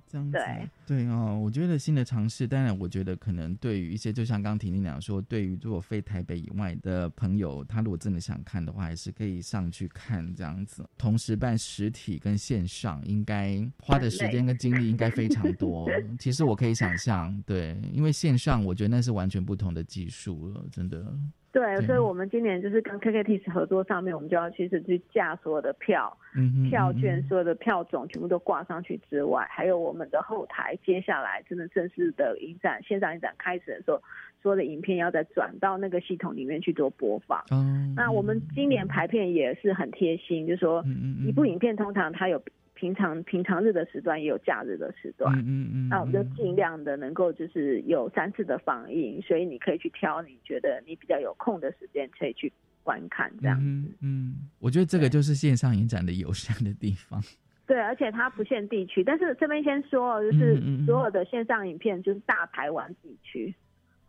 [0.06, 10.84] 这样子，对对哦，我觉得新的尝试，当然，我觉得可能对于一些，就像刚刚婷婷讲说，对于如果非台北以外的朋友，他如果真的想看的话，还是可以上去看这样子。
[10.98, 15.88] 同时办实体跟线上，应该花的时间跟精力应该非常多。
[16.18, 21.16] 其实我可以想象，对，因为线上我觉得那是完全不同的技术了，真的。
[21.54, 21.86] 对，对。
[21.86, 34.02] 所以我们今年就是跟 KKTIS 合作上面，我们就要其实去架所有的票、嗯票券、嗯所有的票种全部都挂上去之外，还有我们的后台，接下来真的正式的影展线上影展开始的时候，
[34.42, 37.42] 所有的影片要再转到那个系统里面去做播放。
[37.52, 41.14] 嗯，那我们今年排片也是很贴心，就是说嗯。
[41.24, 42.42] 一部影片通常它有
[42.84, 45.34] 平常平常日的时段，也有假日的时段。
[45.38, 53.58] 嗯嗯嗯，那我们就尽量的能够就是有三次的放映，所以你可以去挑你觉得你比较有空的时间，可以去观看这样。
[53.58, 57.22] 嗯嗯，我觉得这个就是线上影展的友善的地方。
[57.66, 63.54] 对，而且它不限地区，但是这边先说，就是所有的线上影片就是大台湾地区。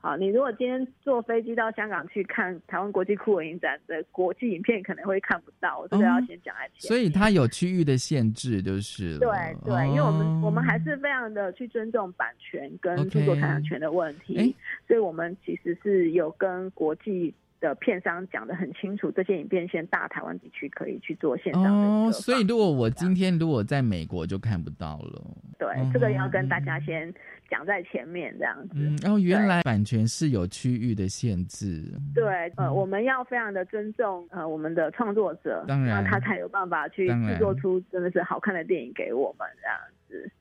[0.06, 6.88] 好，你如果今天坐飞机到香港去看台湾国际酷文影展的国际影片，可能会看不到，我这个要先讲在前。
[6.88, 9.28] 所以它有区域的限制，就是对
[9.66, 14.56] 对，因为我们我们还是非常的去尊重版权跟著作财产权的问题，
[14.88, 17.34] 所以我们其实是有跟国际。
[17.66, 25.22] 的片商讲的很清楚，这些影片先大台湾地区可以去做线上的哦，所以如果我今天如果在美国就看不到了。
[25.58, 27.12] 对，这个要跟大家先
[27.50, 28.76] 讲在前面这样子。
[28.76, 31.84] 嗯，然后原来版权是有区域的限制。
[32.14, 40.32] 对，呃，我们要非常的尊重呃我们的创作者，当然他才有办法去制作出真的是好看的电影给我们这样子。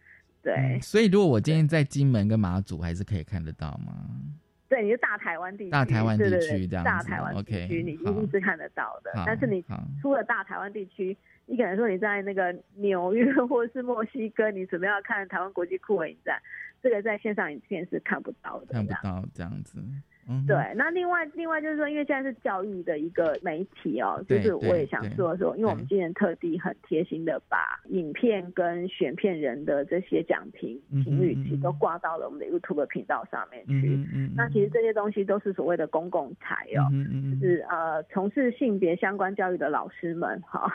[0.42, 3.94] 对，所以如果我今天在金门跟马祖，还是可以看得到吗？
[4.74, 9.12] 对，你是大台湾地区，大台湾地区这样大台湾地区你一定是看得到的。
[9.24, 9.64] 但是你
[10.02, 11.16] 出了大台湾地区，
[11.46, 16.42] 你可能说你在那个纽约或者是墨西哥，你准备要看台湾国际酷儿影展，
[16.82, 19.78] 这个在线上影片是看不到的，看不到这样子。
[20.46, 33.98] 对，那另外另外就是说，因为现在是教育的一个媒体哦，就是我也想说说，因为我们今年特地很贴心的把影片跟选片人的这些讲评评语，其实都挂到了我们的 YouTube 频道上面去。
[34.34, 36.88] 那其实这些东西都是所谓的公共财哦，
[37.30, 40.72] 就是呃从事性别相关教育的老师们哈，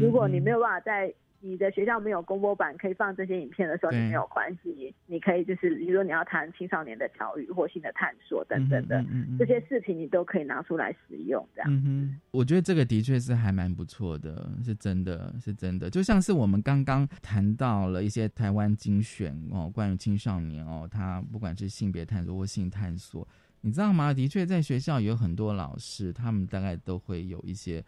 [0.00, 9.04] 如果你没有办法在你的学校没有公播版可以放这些影片的时候，你没有关系，你可以就是，比如说你要谈青少年的教育或性的探索等等的
[9.38, 11.46] 这些视频，你都可以拿出来使用。
[11.54, 15.88] 这样，我觉得这个的确是还蛮不错的，是真的是真的。
[15.88, 23.26] 就像是我们刚刚谈到了一些台湾精选哦，关于青少年哦，他不管是性别探索或性探索，
[23.60, 24.12] 你知道吗？
[24.12, 27.84] 的确，在学校有很多老师，他们大概都会有一些。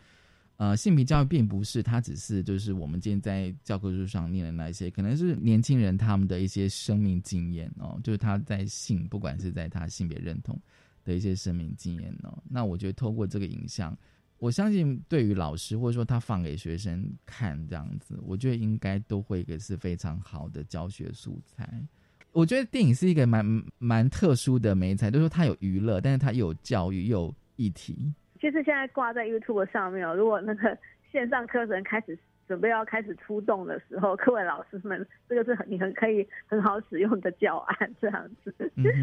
[0.58, 10.60] 呃，性别教育并不是，它只是就是我们今天在教科书上念的那些，可能是年轻人他们的一些生命经验哦，就是他在性，不管是在他性别认同
[11.04, 12.36] 的一些生命经验哦。
[12.50, 13.96] 那我觉得透过这个影像，
[14.38, 21.72] 我相信对于老师或者说他放给学生看这样子，我觉得应该都会一个是非常好的教学素材。
[22.32, 28.12] 我觉得电影是一个蛮蛮特殊的媒材，就是说它有娱乐，但是它又有教育又有议题。
[28.40, 30.76] 就是现在挂在 YouTube 上面哦，如果那个
[31.10, 38.54] 线上课程开始准备要开始出动的时候，各位老师们，这个是很你很可以很好使用的教案这样子。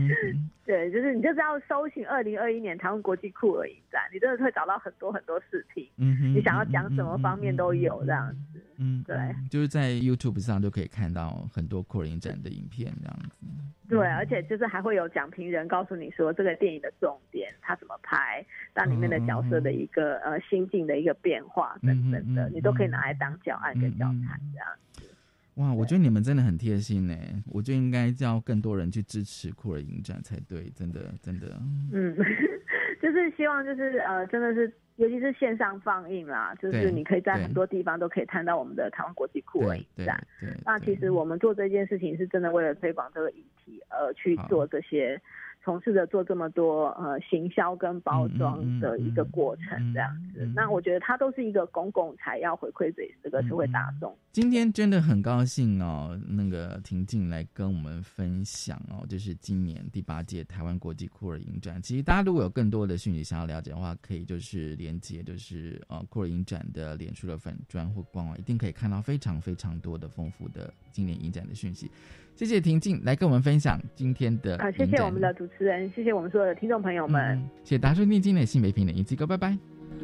[0.66, 5.88] 对，就是你就是要搜寻二零二一年台湾国际酷儿影展，你真的会找到很多很多视频。
[5.98, 8.60] 嗯你想要讲什么方面都有这样子。
[8.78, 9.16] 嗯，对，
[9.50, 13.46] 就是在 YouTube 上就可以看到很多酷儿影展的影片这样子。
[13.88, 25.10] 对，而且就是还会有讲评人告诉你说这个电影的重点，他怎么拍，那里面的角色的一个呃心境的一个变化等等的，你都可以拿来当教案跟教材这样子。
[25.56, 27.16] 哇，我觉得你们真的很贴心呢，
[27.46, 31.48] 我就应该叫更多人去支持酷儿影展才对，真的真的。
[31.94, 32.16] 嗯，
[33.02, 34.74] 就是希望就是呃，真的是。
[34.98, 40.26] 尤其是线上放映啦，就是你可以在很多地方都可以看到我们的台湾国际酷儿影展。
[40.66, 45.22] 那其实我们做这件事情是真的为了推广这个议题而去做这些。
[45.66, 54.16] 从事着做这么多呃行销跟包装的一个过程这样子，那我觉得它都是一个公共财要回馈给这个社会大众。
[54.32, 61.82] 今天真的很高兴哦，那个婷静来跟我们分享哦，就是今年第八届台湾国际酷儿影展。
[61.82, 71.92] 其实大家如果有更多的讯息想要了解的话，可以就是连接就是呃酷儿影展的脸书的粉砖或官网，一定可以看到非常非常多的丰富的今年影展的讯息。
[72.36, 74.58] 谢谢婷静来跟我们分享今天的。
[74.60, 77.38] 好，谢谢我们的主持人，谢谢我们所有的听众朋友们。
[77.64, 79.58] 谢谢达叔念经的性别平的一起歌，拜拜。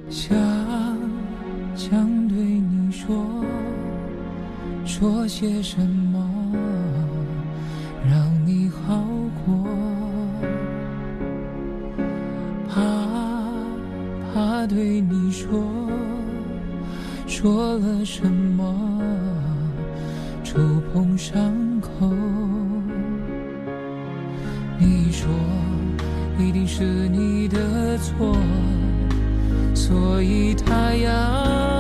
[0.09, 0.37] 想
[1.75, 3.45] 想对你说，
[4.85, 6.19] 说些什么
[8.09, 9.05] 让你好
[9.45, 9.67] 过？
[12.67, 12.81] 怕
[14.33, 15.89] 怕对你说，
[17.27, 19.00] 说了什么
[20.51, 20.59] 触
[20.91, 21.79] 碰伤。
[21.79, 22.13] 口，
[24.77, 25.29] 你说
[26.37, 28.35] 一定是你的错，
[29.73, 31.70] 所以他要